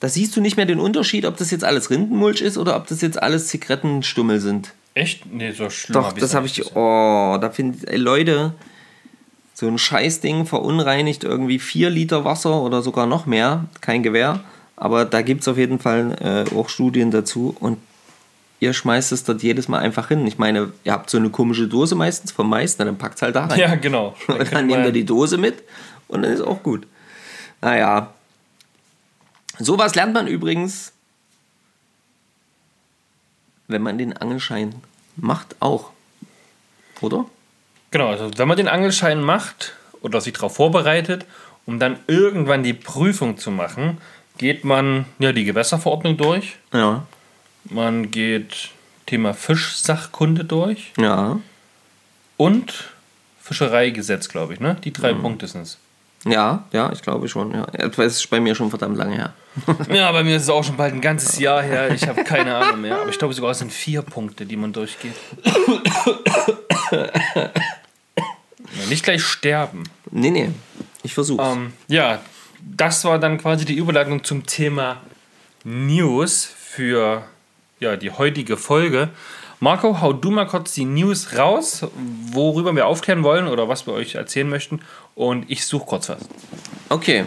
da 0.00 0.08
siehst 0.08 0.34
du 0.36 0.40
nicht 0.40 0.56
mehr 0.56 0.66
den 0.66 0.80
Unterschied, 0.80 1.26
ob 1.26 1.36
das 1.36 1.50
jetzt 1.50 1.64
alles 1.64 1.90
Rindenmulch 1.90 2.40
ist 2.40 2.56
oder 2.56 2.76
ob 2.76 2.86
das 2.86 3.02
jetzt 3.02 3.22
alles 3.22 3.48
Zigarettenstummel 3.48 4.40
sind. 4.40 4.72
Echt? 4.94 5.26
Nee, 5.26 5.50
so 5.52 5.68
schlimm. 5.68 5.94
Doch, 5.94 6.06
hab 6.08 6.18
das 6.18 6.34
habe 6.34 6.46
ich. 6.46 6.74
Oh, 6.74 7.36
da 7.40 7.50
finde 7.50 7.78
ich, 7.92 7.98
Leute, 7.98 8.54
so 9.54 9.68
ein 9.68 9.78
Scheißding 9.78 10.46
verunreinigt 10.46 11.22
irgendwie 11.22 11.60
4 11.60 11.88
Liter 11.88 12.24
Wasser 12.24 12.60
oder 12.60 12.82
sogar 12.82 13.06
noch 13.06 13.24
mehr. 13.24 13.66
Kein 13.80 14.02
Gewehr. 14.02 14.40
Aber 14.76 15.04
da 15.04 15.22
gibt 15.22 15.42
es 15.42 15.48
auf 15.48 15.56
jeden 15.56 15.78
Fall 15.78 16.44
äh, 16.50 16.54
auch 16.56 16.68
Studien 16.68 17.12
dazu. 17.12 17.56
Und 17.60 17.78
ihr 18.58 18.72
schmeißt 18.72 19.12
es 19.12 19.22
dort 19.22 19.44
jedes 19.44 19.68
Mal 19.68 19.78
einfach 19.78 20.08
hin. 20.08 20.26
Ich 20.26 20.38
meine, 20.38 20.72
ihr 20.82 20.92
habt 20.92 21.08
so 21.08 21.18
eine 21.18 21.30
komische 21.30 21.68
Dose 21.68 21.94
meistens 21.94 22.32
vom 22.32 22.48
Mais, 22.48 22.76
dann 22.76 22.98
packt 22.98 23.16
es 23.16 23.22
halt 23.22 23.36
da 23.36 23.46
rein. 23.46 23.60
Ja, 23.60 23.76
genau. 23.76 24.16
Und 24.26 24.52
dann 24.52 24.66
nehmt 24.66 24.86
ihr 24.86 24.92
die 24.92 25.06
Dose 25.06 25.38
mit 25.38 25.62
und 26.08 26.22
dann 26.22 26.32
ist 26.32 26.40
auch 26.40 26.62
gut. 26.62 26.86
Naja. 27.60 28.12
Sowas 29.60 29.94
lernt 29.94 30.14
man 30.14 30.26
übrigens, 30.26 30.92
wenn 33.68 33.82
man 33.82 33.98
den 33.98 34.16
Angelschein 34.16 34.74
macht, 35.16 35.54
auch. 35.60 35.90
Oder? 37.00 37.26
Genau, 37.94 38.08
also 38.08 38.28
wenn 38.36 38.48
man 38.48 38.56
den 38.56 38.66
Angelschein 38.66 39.22
macht 39.22 39.72
oder 40.02 40.20
sich 40.20 40.32
darauf 40.32 40.56
vorbereitet, 40.56 41.26
um 41.64 41.78
dann 41.78 41.96
irgendwann 42.08 42.64
die 42.64 42.72
Prüfung 42.72 43.38
zu 43.38 43.52
machen, 43.52 43.98
geht 44.36 44.64
man 44.64 45.04
ja 45.20 45.30
die 45.30 45.44
Gewässerverordnung 45.44 46.16
durch. 46.16 46.56
Ja. 46.72 47.06
Man 47.70 48.10
geht 48.10 48.70
Thema 49.06 49.32
Fischsachkunde 49.32 50.44
durch 50.44 50.90
Ja. 50.98 51.38
und 52.36 52.72
Fischereigesetz, 53.40 54.28
glaube 54.28 54.54
ich, 54.54 54.60
ne? 54.60 54.76
Die 54.82 54.92
drei 54.92 55.14
Punkte 55.14 55.46
sind 55.46 55.62
es. 55.62 55.78
Ja, 56.26 56.64
ja, 56.72 56.90
ich 56.90 57.00
glaube 57.00 57.28
schon. 57.28 57.54
Ja. 57.54 57.66
Das 57.66 57.98
ist 57.98 58.28
bei 58.28 58.40
mir 58.40 58.56
schon 58.56 58.70
verdammt 58.70 58.96
lange 58.96 59.14
her. 59.14 59.34
Ja, 59.88 60.10
bei 60.10 60.24
mir 60.24 60.34
ist 60.34 60.42
es 60.42 60.48
auch 60.48 60.64
schon 60.64 60.76
bald 60.76 60.94
ein 60.94 61.00
ganzes 61.00 61.38
Jahr 61.38 61.62
her. 61.62 61.92
Ich 61.94 62.08
habe 62.08 62.24
keine 62.24 62.56
Ahnung 62.56 62.80
mehr. 62.80 63.00
Aber 63.00 63.08
ich 63.10 63.18
glaube 63.20 63.34
sogar, 63.34 63.52
es 63.52 63.60
sind 63.60 63.72
vier 63.72 64.02
Punkte, 64.02 64.46
die 64.46 64.56
man 64.56 64.72
durchgeht. 64.72 65.14
Nicht 68.88 69.04
gleich 69.04 69.22
sterben. 69.22 69.84
Nee, 70.10 70.30
nee, 70.30 70.50
ich 71.02 71.14
versuch's. 71.14 71.42
Ähm, 71.44 71.72
ja, 71.88 72.20
das 72.60 73.04
war 73.04 73.18
dann 73.18 73.38
quasi 73.38 73.64
die 73.64 73.74
Überleitung 73.74 74.24
zum 74.24 74.46
Thema 74.46 75.00
News 75.64 76.44
für 76.44 77.24
ja, 77.80 77.96
die 77.96 78.10
heutige 78.10 78.56
Folge. 78.56 79.10
Marco, 79.60 80.00
hau 80.00 80.12
du 80.12 80.30
mal 80.30 80.46
kurz 80.46 80.72
die 80.72 80.84
News 80.84 81.38
raus, 81.38 81.86
worüber 82.32 82.74
wir 82.74 82.86
aufklären 82.86 83.22
wollen 83.22 83.48
oder 83.48 83.68
was 83.68 83.86
wir 83.86 83.94
euch 83.94 84.14
erzählen 84.14 84.48
möchten. 84.48 84.80
Und 85.14 85.50
ich 85.50 85.64
suche 85.64 85.86
kurz 85.86 86.08
was. 86.08 86.18
Okay. 86.88 87.24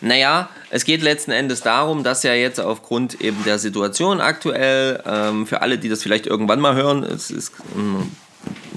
Naja, 0.00 0.50
es 0.70 0.84
geht 0.84 1.02
letzten 1.02 1.30
Endes 1.30 1.62
darum, 1.62 2.04
dass 2.04 2.24
ja 2.24 2.34
jetzt 2.34 2.60
aufgrund 2.60 3.20
eben 3.20 3.42
der 3.44 3.58
Situation 3.58 4.20
aktuell, 4.20 5.02
ähm, 5.06 5.46
für 5.46 5.62
alle, 5.62 5.78
die 5.78 5.88
das 5.88 6.02
vielleicht 6.02 6.26
irgendwann 6.26 6.60
mal 6.60 6.74
hören, 6.74 7.04
es 7.04 7.30
ist 7.30 7.52
ähm, 7.74 8.10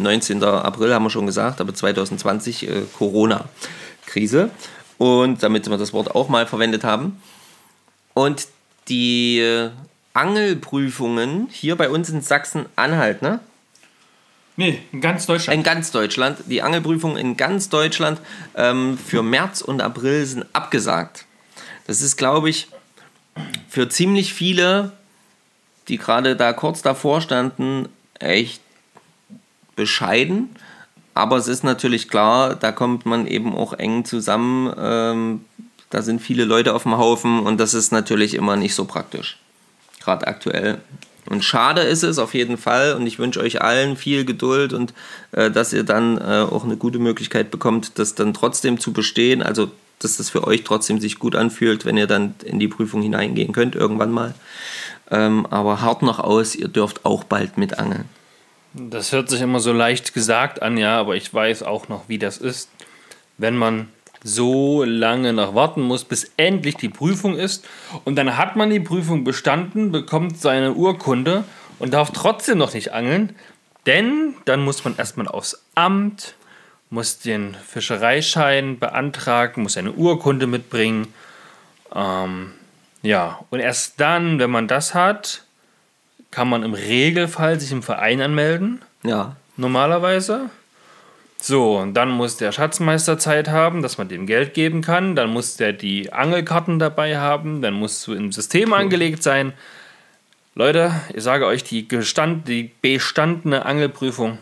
19. 0.02 0.44
April, 0.44 0.94
haben 0.94 1.04
wir 1.04 1.10
schon 1.10 1.26
gesagt, 1.26 1.62
aber 1.62 1.74
2020 1.74 2.68
äh, 2.68 2.82
Corona-Krise. 2.98 4.50
Und 4.98 5.42
damit 5.42 5.70
wir 5.70 5.78
das 5.78 5.94
Wort 5.94 6.14
auch 6.14 6.30
mal 6.30 6.46
verwendet 6.46 6.84
haben. 6.84 7.22
Und 8.14 8.48
die 8.88 9.40
äh, 9.40 9.70
Angelprüfungen 10.14 11.48
hier 11.50 11.76
bei 11.76 11.90
uns 11.90 12.10
in 12.10 12.22
Sachsen-Anhalt, 12.22 13.22
ne? 13.22 13.40
Nee, 14.58 14.82
in 14.92 15.02
ganz 15.02 15.26
Deutschland. 15.26 15.58
In 15.58 15.64
ganz 15.64 15.92
Deutschland. 15.92 16.40
Die 16.46 16.62
Angelprüfungen 16.62 17.18
in 17.18 17.38
ganz 17.38 17.70
Deutschland 17.70 18.20
ähm, 18.56 18.98
für 18.98 19.24
März 19.24 19.62
und 19.62 19.82
April 19.82 20.26
sind 20.26 20.46
abgesagt. 20.54 21.26
Das 21.88 22.02
ist, 22.02 22.18
glaube 22.18 22.50
ich, 22.50 22.68
für 23.70 23.90
ziemlich 23.90 24.34
viele, 24.34 24.92
die 25.88 25.98
gerade 25.98 26.36
da 26.36 26.54
kurz 26.54 26.82
davor 26.82 27.22
standen, 27.22 27.88
echt 28.20 28.62
bescheiden. 29.82 30.50
Aber 31.16 31.38
es 31.38 31.48
ist 31.48 31.64
natürlich 31.64 32.08
klar, 32.08 32.56
da 32.56 32.72
kommt 32.72 33.08
man 33.08 33.26
eben 33.26 33.56
auch 33.56 33.74
eng 33.74 34.06
zusammen. 34.06 34.72
Ähm, 34.78 35.42
da 35.90 36.04
sind 36.04 36.22
viele 36.22 36.46
Leute 36.46 36.76
auf 36.76 36.84
dem 36.84 36.98
Haufen 37.00 37.40
und 37.40 37.60
das 37.60 37.74
ist 37.74 37.92
natürlich 37.92 38.36
immer 38.36 38.56
nicht 38.56 38.76
so 38.76 38.86
praktisch. 38.86 39.40
Gerade 40.00 40.28
aktuell. 40.28 40.78
Und 41.30 41.44
schade 41.44 41.82
ist 41.82 42.04
es 42.04 42.20
auf 42.20 42.36
jeden 42.36 42.58
Fall 42.58 42.94
und 42.94 43.08
ich 43.08 43.18
wünsche 43.18 43.40
euch 43.40 43.62
allen 43.62 43.98
viel 43.98 44.24
Geduld 44.24 44.72
und 44.72 44.94
äh, 45.32 45.50
dass 45.50 45.74
ihr 45.74 45.84
dann 45.84 46.18
äh, 46.20 46.46
auch 46.50 46.64
eine 46.64 46.78
gute 46.78 47.00
Möglichkeit 47.00 47.50
bekommt, 47.50 47.98
das 47.98 48.14
dann 48.14 48.36
trotzdem 48.36 48.80
zu 48.80 48.94
bestehen. 48.94 49.42
Also, 49.42 49.72
dass 50.00 50.18
das 50.18 50.30
für 50.30 50.46
euch 50.46 50.64
trotzdem 50.64 51.00
sich 51.00 51.18
gut 51.18 51.36
anfühlt, 51.36 51.86
wenn 51.86 51.98
ihr 51.98 52.08
dann 52.08 52.36
in 52.44 52.60
die 52.60 52.68
Prüfung 52.68 53.02
hineingehen 53.02 53.52
könnt, 53.52 53.76
irgendwann 53.76 54.12
mal. 54.12 54.36
Ähm, 55.10 55.46
aber 55.50 55.82
hart 55.82 56.04
noch 56.04 56.20
aus, 56.20 56.56
ihr 56.56 56.68
dürft 56.68 57.06
auch 57.06 57.24
bald 57.24 57.58
mit 57.58 57.80
angeln. 57.80 58.06
Das 58.74 59.12
hört 59.12 59.30
sich 59.30 59.42
immer 59.42 59.60
so 59.60 59.74
leicht 59.74 60.14
gesagt 60.14 60.62
an, 60.62 60.78
ja, 60.78 61.00
aber 61.00 61.16
ich 61.16 61.34
weiß 61.34 61.64
auch 61.64 61.90
noch, 61.90 62.08
wie 62.08 62.18
das 62.18 62.38
ist, 62.38 62.70
wenn 63.38 63.58
man 63.58 63.90
so 64.24 64.84
lange 64.84 65.34
noch 65.34 65.56
warten 65.56 65.82
muss, 65.82 66.06
bis 66.06 66.32
endlich 66.38 66.76
die 66.76 66.90
Prüfung 66.90 67.36
ist. 67.36 67.68
Und 68.06 68.16
dann 68.16 68.38
hat 68.38 68.56
man 68.56 68.70
die 68.70 68.80
Prüfung 68.80 69.24
bestanden, 69.24 69.92
bekommt 69.92 70.40
seine 70.40 70.74
Urkunde 70.74 71.44
und 71.80 71.94
darf 71.94 72.12
trotzdem 72.12 72.60
noch 72.60 72.74
nicht 72.74 72.94
angeln, 72.94 73.36
denn 73.86 74.36
dann 74.46 74.64
muss 74.64 74.86
man 74.86 74.96
erstmal 74.98 75.28
aufs 75.28 75.64
Amt, 75.76 76.36
muss 76.90 77.20
den 77.20 77.56
Fischereischein 77.56 78.78
beantragen, 78.80 79.64
muss 79.64 79.78
eine 79.78 79.94
Urkunde 79.94 80.46
mitbringen. 80.46 81.14
Ähm, 81.94 82.54
ja, 83.02 83.40
und 83.50 83.60
erst 83.60 84.00
dann, 84.00 84.40
wenn 84.40 84.52
man 84.52 84.68
das 84.68 84.94
hat, 84.94 85.44
kann 86.32 86.50
man 86.50 86.64
im 86.64 86.74
Regelfall 86.74 87.60
sich 87.60 87.72
im 87.72 87.84
Verein 87.84 88.22
anmelden. 88.22 88.82
Ja. 89.04 89.36
Normalerweise. 89.58 90.50
So, 91.42 91.78
und 91.78 91.96
dann 91.96 92.10
muss 92.10 92.38
der 92.38 92.52
Schatzmeister 92.52 93.18
Zeit 93.18 93.50
haben, 93.50 93.82
dass 93.82 93.98
man 93.98 94.08
dem 94.08 94.28
Geld 94.28 94.54
geben 94.54 94.82
kann. 94.82 95.16
Dann 95.16 95.30
muss 95.30 95.58
der 95.58 95.74
die 95.74 96.14
Angelkarten 96.14 96.80
dabei 96.80 97.18
haben. 97.18 97.62
Dann 97.62 97.74
muss 97.74 98.04
du 98.04 98.14
im 98.14 98.32
System 98.32 98.74
angelegt 98.74 99.24
sein. 99.24 99.54
Leute, 100.54 100.94
ich 101.14 101.24
sage 101.24 101.46
euch, 101.46 101.64
die, 101.64 101.88
gestand, 101.88 102.48
die 102.48 102.72
bestandene 102.82 103.66
Angelprüfung 103.66 104.38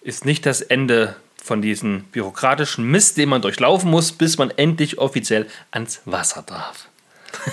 ist 0.00 0.24
nicht 0.24 0.46
das 0.46 0.62
Ende 0.62 1.14
von 1.42 1.62
diesem 1.62 2.04
bürokratischen 2.04 2.84
Mist, 2.90 3.16
den 3.18 3.28
man 3.28 3.42
durchlaufen 3.42 3.90
muss, 3.90 4.12
bis 4.12 4.38
man 4.38 4.50
endlich 4.50 4.98
offiziell 4.98 5.46
ans 5.70 6.00
Wasser 6.04 6.42
darf. 6.42 6.88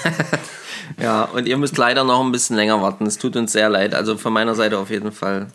Ja, 1.01 1.23
und 1.23 1.47
ihr 1.47 1.57
müsst 1.57 1.77
leider 1.77 2.03
noch 2.03 2.21
ein 2.21 2.31
bisschen 2.31 2.55
länger 2.55 2.81
warten. 2.81 3.05
Es 3.05 3.17
tut 3.17 3.35
uns 3.35 3.51
sehr 3.51 3.69
leid. 3.69 3.93
Also 3.95 4.17
von 4.17 4.33
meiner 4.33 4.55
Seite 4.55 4.77
auf 4.77 4.89
jeden 4.89 5.11
Fall 5.11 5.47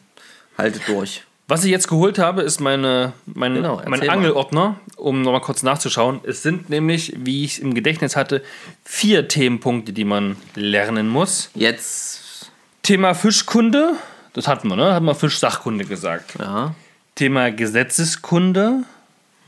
haltet 0.56 0.82
durch. 0.88 1.24
Was 1.50 1.64
ich 1.64 1.70
jetzt 1.70 1.88
geholt 1.88 2.18
habe, 2.18 2.42
ist 2.42 2.60
meine, 2.60 3.14
mein, 3.24 3.54
Genau, 3.54 3.80
mein. 3.86 4.06
Angelordner, 4.06 4.76
um 4.96 5.22
nochmal 5.22 5.40
kurz 5.40 5.62
nachzuschauen. 5.62 6.20
Es 6.24 6.42
sind 6.42 6.68
nämlich, 6.68 7.14
wie 7.16 7.42
ich 7.44 7.52
es 7.52 7.58
im 7.58 7.72
Gedächtnis 7.72 8.16
hatte, 8.16 8.42
vier 8.84 9.28
Themenpunkte, 9.28 9.94
die 9.94 10.04
man 10.04 10.36
lernen 10.54 11.08
muss. 11.08 11.50
Jetzt, 11.54 12.50
Thema 12.82 13.14
Fischkunde, 13.14 13.94
das 14.34 14.46
hatten 14.46 14.68
wir, 14.68 14.76
ne? 14.76 14.92
Hatten 14.92 15.06
wir 15.06 15.14
Fischsachkunde 15.14 15.86
gesagt. 15.86 16.34
ja, 16.38 16.74
Thema 17.14 17.50
Gesetzeskunde, 17.50 18.84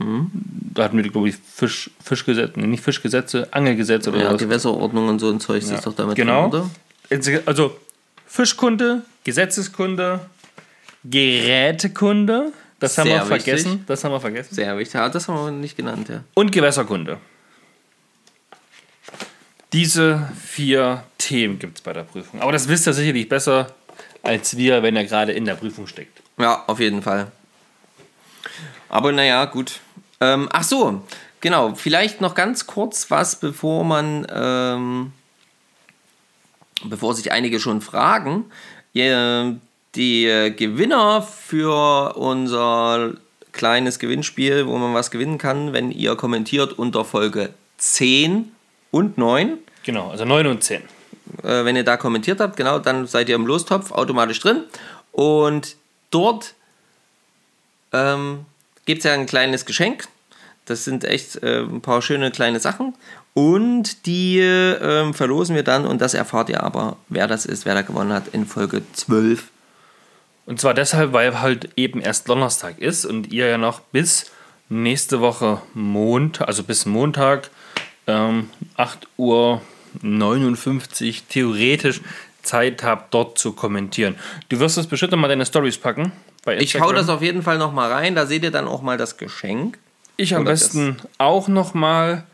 Hm. 0.01 0.31
da 0.75 0.85
hatten 0.85 0.97
wir, 0.97 1.09
glaube 1.11 1.29
ich, 1.29 1.37
Fisch, 1.37 1.91
Fischgesetze, 2.03 2.59
nicht 2.61 2.83
Fischgesetze, 2.83 3.49
Angelgesetze 3.53 4.11
oder 4.11 4.21
ja 4.23 4.33
was. 4.33 4.41
Gewässerordnung 4.41 5.09
und 5.09 5.19
so 5.19 5.31
ein 5.31 5.41
Zeug 5.41 5.63
ist 5.63 5.87
doch 5.87 5.95
damit 5.95 6.17
Genau. 6.17 6.49
drin, 6.49 6.71
oder? 7.11 7.43
Also 7.47 7.77
Fischkunde, 8.27 9.03
Gesetzeskunde, 9.25 10.21
Gerätekunde, 11.05 12.53
das 12.79 12.97
haben 12.97 13.09
wir 13.11 13.17
Sehr 13.21 13.29
wichtig. 13.31 13.45
vergessen. 13.45 13.85
Das 13.87 14.05
haben 14.05 14.13
wir 14.13 14.21
vergessen. 14.21 14.55
Sehr 14.55 14.79
wichtig. 14.79 14.95
Ja, 14.95 15.09
das 15.11 15.29
haben 15.29 15.35
wir 15.45 15.51
nicht 15.51 15.77
genannt, 15.77 16.09
ja. 16.09 16.25
Und 16.35 16.51
Gewässerkunde. 16.51 17.19
Diese 19.73 20.29
vier 20.47 21.05
Themen 21.19 21.59
gibt 21.59 21.77
es 21.79 21.83
bei 21.83 21.93
der 21.93 22.03
Prüfung. 22.05 22.41
Aber 22.41 22.53
das 22.53 22.69
wisst 22.69 22.87
ihr 22.89 22.93
sicherlich 22.93 23.29
besser 23.29 23.75
als 24.23 24.57
wir, 24.57 24.83
wenn 24.83 24.97
ihr 24.97 25.05
gerade 25.05 25.33
in 25.33 25.45
der 25.45 25.55
Prüfung 25.55 25.87
steckt. 25.87 26.21
Ja, 26.39 26.65
auf 26.67 26.81
jeden 26.81 27.03
Fall. 27.03 27.31
Aber 28.89 29.13
naja, 29.13 29.45
gut. 29.45 29.81
Ähm, 30.21 30.49
ach 30.53 30.65
so, 30.65 31.03
genau. 31.41 31.75
Vielleicht 31.75 32.21
noch 32.21 32.35
ganz 32.35 32.67
kurz 32.67 33.11
was, 33.11 33.37
bevor 33.37 33.85
man, 33.85 34.27
ähm, 34.33 35.13
bevor 36.85 37.15
sich 37.15 37.33
einige 37.33 37.61
schon 37.61 37.81
fragen. 37.81 38.51
Die 38.95 40.27
äh, 40.27 40.51
Gewinner 40.51 41.23
für 41.23 42.17
unser 42.17 43.13
kleines 43.53 43.99
Gewinnspiel, 43.99 44.67
wo 44.67 44.77
man 44.79 44.95
was 44.95 45.11
gewinnen 45.11 45.39
kann, 45.39 45.73
wenn 45.73 45.91
ihr 45.91 46.17
kommentiert 46.17 46.73
unter 46.79 47.05
Folge 47.05 47.51
10 47.79 48.53
und 48.91 49.19
9 49.19 49.59
Genau, 49.83 50.11
also 50.11 50.25
9 50.25 50.47
und 50.47 50.63
10. 50.63 50.83
äh, 51.43 51.65
wenn 51.65 51.75
ihr 51.77 51.85
da 51.85 51.97
kommentiert 51.97 52.41
habt, 52.41 52.57
genau, 52.57 52.79
dann 52.79 53.07
seid 53.07 53.29
ihr 53.29 53.35
im 53.35 53.47
Lostopf 53.47 53.93
automatisch 53.93 54.41
drin. 54.41 54.65
Und 55.13 55.77
dort 56.11 56.55
ähm, 57.93 58.45
gibt 58.87 58.99
es 58.99 59.05
ja 59.05 59.15
ein 59.15 59.27
kleines 59.27 59.67
Geschenk. 59.67 60.09
Das 60.65 60.85
sind 60.85 61.05
echt 61.05 61.43
äh, 61.43 61.63
ein 61.63 61.81
paar 61.81 62.03
schöne 62.03 62.31
kleine 62.31 62.61
Sachen. 62.61 62.95
Und 63.35 64.07
die 64.07 64.39
ähm, 64.41 65.15
verlosen 65.15 65.55
wir 65.55 65.63
dann 65.63 65.87
und 65.87 66.01
das 66.01 66.15
erfahrt 66.15 66.49
ihr 66.49 66.63
aber, 66.63 66.97
wer 67.09 67.27
das 67.27 67.47
ist, 67.47 67.65
wer 67.65 67.75
da 67.75 67.83
gewonnen 67.83 68.13
hat, 68.13 68.29
in 68.33 68.47
Folge 68.47 68.83
12. 68.93 69.51
Und 70.47 70.61
zwar 70.61 70.75
deshalb, 70.75 71.13
weil 71.13 71.41
halt 71.41 71.71
eben 71.77 72.01
erst 72.01 72.29
Donnerstag 72.29 72.79
ist 72.79 73.05
und 73.05 73.33
ihr 73.33 73.47
ja 73.47 73.59
noch 73.59 73.81
bis 73.81 74.33
nächste 74.69 75.21
Woche 75.21 75.63
Montag, 75.75 76.49
also 76.49 76.65
bis 76.65 76.87
Montag, 76.87 77.51
ähm, 78.07 78.51
8 78.77 79.07
Uhr 79.17 79.63
59 80.03 81.25
theoretisch 81.29 82.01
Zeit 82.43 82.83
habt, 82.83 83.13
dort 83.13 83.39
zu 83.39 83.53
kommentieren. 83.53 84.17
Du 84.49 84.59
wirst 84.59 84.79
es 84.79 84.87
bestimmt 84.87 85.17
mal 85.17 85.29
deine 85.29 85.47
Stories 85.47 85.79
packen. 85.79 86.13
Bei 86.57 86.59
Ich 86.59 86.81
hau 86.81 86.93
das 86.93 87.09
auf 87.09 87.23
jeden 87.23 87.43
Fall 87.43 87.59
nochmal 87.59 87.93
rein, 87.93 88.17
da 88.17 88.27
seht 88.27 88.43
ihr 88.43 88.51
dann 88.51 88.67
auch 88.67 88.83
mal 88.83 88.97
das 88.97 89.17
Geschenk. 89.17 89.79
Ich 90.17 90.35
am 90.35 90.45
besten 90.45 90.97
auch 91.19 91.47
noch 91.47 91.75
mal 91.75 92.25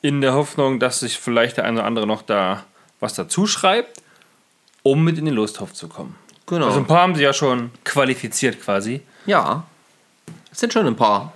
in 0.00 0.22
der 0.22 0.32
Hoffnung, 0.32 0.80
dass 0.80 1.00
sich 1.00 1.18
vielleicht 1.18 1.58
der 1.58 1.64
eine 1.64 1.80
oder 1.80 1.86
andere 1.86 2.06
noch 2.06 2.22
da 2.22 2.64
was 2.98 3.14
dazu 3.14 3.46
schreibt, 3.46 4.00
um 4.82 5.04
mit 5.04 5.18
in 5.18 5.26
den 5.26 5.34
Lostopf 5.34 5.72
zu 5.74 5.86
kommen. 5.88 6.16
Genau. 6.46 6.66
Also 6.66 6.78
ein 6.78 6.86
paar 6.86 7.02
haben 7.02 7.14
sie 7.14 7.22
ja 7.22 7.34
schon 7.34 7.70
qualifiziert 7.84 8.60
quasi. 8.60 9.02
ja, 9.26 9.64
es 10.50 10.60
sind 10.60 10.72
schon 10.72 10.86
ein 10.86 10.96
paar. 10.96 11.34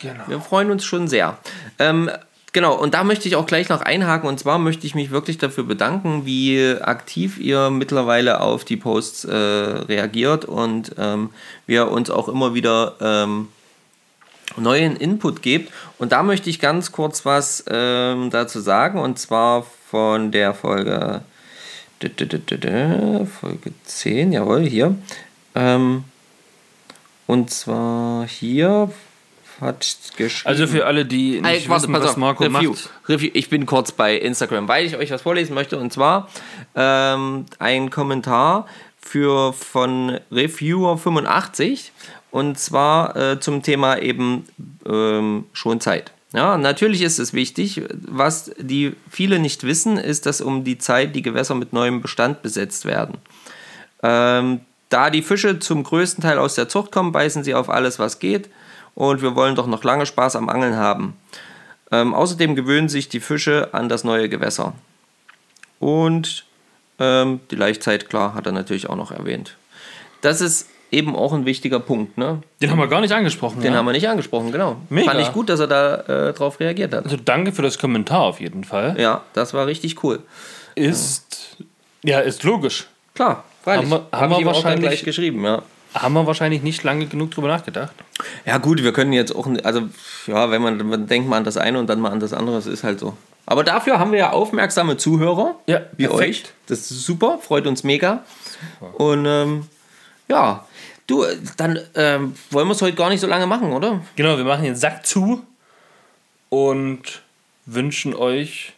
Genau. 0.00 0.24
Wir 0.26 0.40
freuen 0.40 0.72
uns 0.72 0.84
schon 0.84 1.06
sehr. 1.06 1.38
Ähm, 1.78 2.10
genau, 2.52 2.74
und 2.74 2.94
da 2.94 3.04
möchte 3.04 3.28
ich 3.28 3.36
auch 3.36 3.46
gleich 3.46 3.68
noch 3.68 3.80
einhaken. 3.80 4.28
Und 4.28 4.38
zwar 4.38 4.58
möchte 4.58 4.86
ich 4.86 4.94
mich 4.94 5.10
wirklich 5.10 5.38
dafür 5.38 5.64
bedanken, 5.64 6.26
wie 6.26 6.76
aktiv 6.80 7.38
ihr 7.38 7.70
mittlerweile 7.70 8.40
auf 8.40 8.64
die 8.64 8.76
Posts 8.76 9.24
äh, 9.24 9.34
reagiert 9.34 10.44
und 10.44 10.94
ähm, 10.98 11.30
wir 11.66 11.90
uns 11.90 12.10
auch 12.10 12.28
immer 12.28 12.54
wieder 12.54 12.96
ähm, 13.00 13.48
neuen 14.56 14.96
Input 14.96 15.42
gebt. 15.42 15.72
Und 15.98 16.12
da 16.12 16.22
möchte 16.22 16.50
ich 16.50 16.60
ganz 16.60 16.92
kurz 16.92 17.24
was 17.24 17.64
ähm, 17.68 18.30
dazu 18.30 18.60
sagen. 18.60 18.98
Und 19.00 19.18
zwar 19.18 19.66
von 19.90 20.30
der 20.32 20.54
Folge, 20.54 21.22
Folge 23.40 23.72
10, 23.84 24.32
jawohl, 24.32 24.64
hier. 24.64 24.96
Ähm, 25.54 26.04
und 27.26 27.50
zwar 27.50 28.26
hier 28.26 28.90
hat 29.60 29.96
geschrieben. 30.16 30.48
Also 30.48 30.66
für 30.66 30.86
alle, 30.86 31.04
die 31.04 31.40
nicht 31.40 31.44
Ey, 31.44 31.68
warte, 31.68 31.84
wissen, 31.84 31.92
was 31.92 32.10
auf, 32.10 32.16
Marco 32.16 32.44
Review. 32.44 32.70
macht. 32.70 32.90
Review. 33.08 33.30
Ich 33.34 33.50
bin 33.50 33.66
kurz 33.66 33.92
bei 33.92 34.16
Instagram, 34.16 34.68
weil 34.68 34.86
ich 34.86 34.96
euch 34.96 35.10
was 35.10 35.22
vorlesen 35.22 35.54
möchte. 35.54 35.78
Und 35.78 35.92
zwar 35.92 36.28
ähm, 36.74 37.46
ein 37.58 37.90
Kommentar 37.90 38.66
für 39.00 39.52
von 39.52 40.20
Reviewer85 40.30 41.90
und 42.30 42.58
zwar 42.58 43.16
äh, 43.16 43.40
zum 43.40 43.62
Thema 43.62 43.98
eben 43.98 44.46
ähm, 44.86 45.46
schon 45.52 45.80
Zeit. 45.80 46.12
Ja, 46.34 46.58
natürlich 46.58 47.00
ist 47.02 47.18
es 47.18 47.32
wichtig. 47.32 47.82
Was 48.06 48.52
die 48.58 48.94
viele 49.10 49.38
nicht 49.38 49.64
wissen, 49.64 49.96
ist, 49.96 50.26
dass 50.26 50.40
um 50.40 50.62
die 50.62 50.76
Zeit 50.76 51.16
die 51.16 51.22
Gewässer 51.22 51.54
mit 51.54 51.72
neuem 51.72 52.02
Bestand 52.02 52.42
besetzt 52.42 52.84
werden. 52.84 53.16
Ähm, 54.02 54.60
da 54.90 55.10
die 55.10 55.22
Fische 55.22 55.58
zum 55.58 55.84
größten 55.84 56.22
Teil 56.22 56.38
aus 56.38 56.54
der 56.54 56.68
Zucht 56.68 56.92
kommen, 56.92 57.12
beißen 57.12 57.44
sie 57.44 57.54
auf 57.54 57.70
alles, 57.70 57.98
was 57.98 58.18
geht. 58.18 58.50
Und 58.98 59.22
wir 59.22 59.36
wollen 59.36 59.54
doch 59.54 59.68
noch 59.68 59.84
lange 59.84 60.06
Spaß 60.06 60.34
am 60.34 60.48
Angeln 60.48 60.74
haben. 60.74 61.16
Ähm, 61.92 62.14
außerdem 62.14 62.56
gewöhnen 62.56 62.88
sich 62.88 63.08
die 63.08 63.20
Fische 63.20 63.68
an 63.70 63.88
das 63.88 64.02
neue 64.02 64.28
Gewässer. 64.28 64.72
Und 65.78 66.44
ähm, 66.98 67.38
die 67.52 67.54
Laichzeit, 67.54 68.10
klar, 68.10 68.34
hat 68.34 68.46
er 68.46 68.52
natürlich 68.52 68.90
auch 68.90 68.96
noch 68.96 69.12
erwähnt. 69.12 69.56
Das 70.20 70.40
ist 70.40 70.68
eben 70.90 71.14
auch 71.14 71.32
ein 71.32 71.46
wichtiger 71.46 71.78
Punkt. 71.78 72.18
Ne? 72.18 72.42
Den 72.60 72.72
haben 72.72 72.78
wir 72.80 72.88
gar 72.88 73.00
nicht 73.00 73.12
angesprochen. 73.12 73.60
Den 73.60 73.70
ja? 73.72 73.78
haben 73.78 73.86
wir 73.86 73.92
nicht 73.92 74.08
angesprochen, 74.08 74.50
genau. 74.50 74.78
Mega. 74.88 75.12
Fand 75.12 75.20
ich 75.22 75.32
gut, 75.32 75.48
dass 75.48 75.60
er 75.60 75.68
da 75.68 76.30
äh, 76.30 76.32
drauf 76.32 76.58
reagiert 76.58 76.92
hat. 76.92 77.04
Also 77.04 77.18
danke 77.24 77.52
für 77.52 77.62
das 77.62 77.78
Kommentar 77.78 78.22
auf 78.22 78.40
jeden 78.40 78.64
Fall. 78.64 78.96
Ja, 78.98 79.22
das 79.32 79.54
war 79.54 79.68
richtig 79.68 80.02
cool. 80.02 80.18
Ist, 80.74 81.56
ja, 82.02 82.18
ist 82.18 82.42
logisch. 82.42 82.88
Klar, 83.14 83.44
freilich. 83.62 83.84
Haben 83.84 83.90
wir- 83.90 84.06
Hab 84.10 84.20
haben 84.22 84.32
ich 84.32 84.38
wir 84.40 84.46
wahrscheinlich- 84.46 84.88
gleich 84.90 85.04
geschrieben, 85.04 85.44
ja. 85.44 85.62
Haben 85.94 86.14
wir 86.14 86.26
wahrscheinlich 86.26 86.62
nicht 86.62 86.82
lange 86.82 87.06
genug 87.06 87.30
drüber 87.30 87.48
nachgedacht. 87.48 87.92
Ja 88.44 88.58
gut, 88.58 88.82
wir 88.82 88.92
können 88.92 89.12
jetzt 89.12 89.34
auch, 89.34 89.48
also 89.64 89.88
ja, 90.26 90.50
wenn 90.50 90.60
man, 90.62 90.76
man 90.86 91.06
denkt 91.06 91.28
mal 91.28 91.38
an 91.38 91.44
das 91.44 91.56
eine 91.56 91.78
und 91.78 91.86
dann 91.88 92.00
mal 92.00 92.10
an 92.10 92.20
das 92.20 92.32
andere, 92.32 92.56
das 92.56 92.66
ist 92.66 92.84
halt 92.84 93.00
so. 93.00 93.16
Aber 93.46 93.64
dafür 93.64 93.98
haben 93.98 94.12
wir 94.12 94.18
ja 94.18 94.30
aufmerksame 94.30 94.98
Zuhörer, 94.98 95.56
Ja, 95.66 95.80
wie 95.96 96.06
perfekt. 96.06 96.28
euch. 96.28 96.44
Das 96.66 96.90
ist 96.90 97.04
super, 97.04 97.38
freut 97.40 97.66
uns 97.66 97.82
mega. 97.84 98.22
Und 98.98 99.24
ähm, 99.26 99.66
ja, 100.28 100.66
du, 101.06 101.24
dann 101.56 101.78
ähm, 101.94 102.34
wollen 102.50 102.68
wir 102.68 102.72
es 102.72 102.82
heute 102.82 102.96
gar 102.96 103.08
nicht 103.08 103.20
so 103.20 103.26
lange 103.26 103.46
machen, 103.46 103.72
oder? 103.72 104.00
Genau, 104.16 104.36
wir 104.36 104.44
machen 104.44 104.64
den 104.64 104.76
Sack 104.76 105.06
zu 105.06 105.42
und 106.50 107.22
wünschen 107.66 108.14
euch 108.14 108.74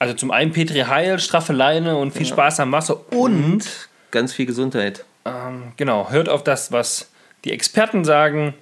also 0.00 0.14
zum 0.14 0.30
einen 0.30 0.52
Petri 0.52 0.80
Heil, 0.82 1.18
straffe 1.18 1.52
Leine 1.52 1.96
und 1.96 2.12
viel 2.12 2.26
Spaß 2.26 2.60
am 2.60 2.70
Wasser 2.72 3.12
und 3.12 3.64
Ganz 4.12 4.32
viel 4.32 4.46
Gesundheit. 4.46 5.04
Ähm, 5.24 5.72
genau, 5.76 6.10
hört 6.10 6.28
auf 6.28 6.44
das, 6.44 6.72
was 6.72 7.10
die 7.44 7.52
Experten 7.52 8.04
sagen, 8.04 8.54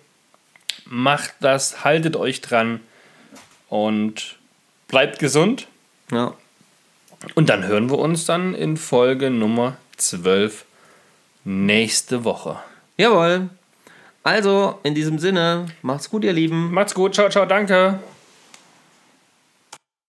macht 0.85 1.35
das, 1.40 1.85
haltet 1.85 2.16
euch 2.16 2.40
dran 2.40 2.81
und 3.69 4.37
bleibt 4.88 5.19
gesund. 5.19 5.69
Ja. 6.11 6.35
Und 7.35 7.49
dann 7.49 7.66
hören 7.66 7.90
wir 7.90 7.99
uns 7.99 8.27
dann 8.27 8.55
in 8.55 8.77
Folge 8.77 9.31
Nummer 9.31 9.77
12 9.97 10.64
nächste 11.45 12.25
Woche. 12.25 12.59
Jawohl. 12.97 13.49
Also, 14.23 14.81
in 14.83 14.95
diesem 14.95 15.19
Sinne, 15.19 15.66
macht's 15.83 16.11
gut, 16.11 16.25
ihr 16.25 16.33
Lieben. 16.33 16.73
Macht's 16.73 16.95
gut, 16.95 17.14
ciao, 17.14 17.29
ciao, 17.29 17.47
danke. 17.47 18.01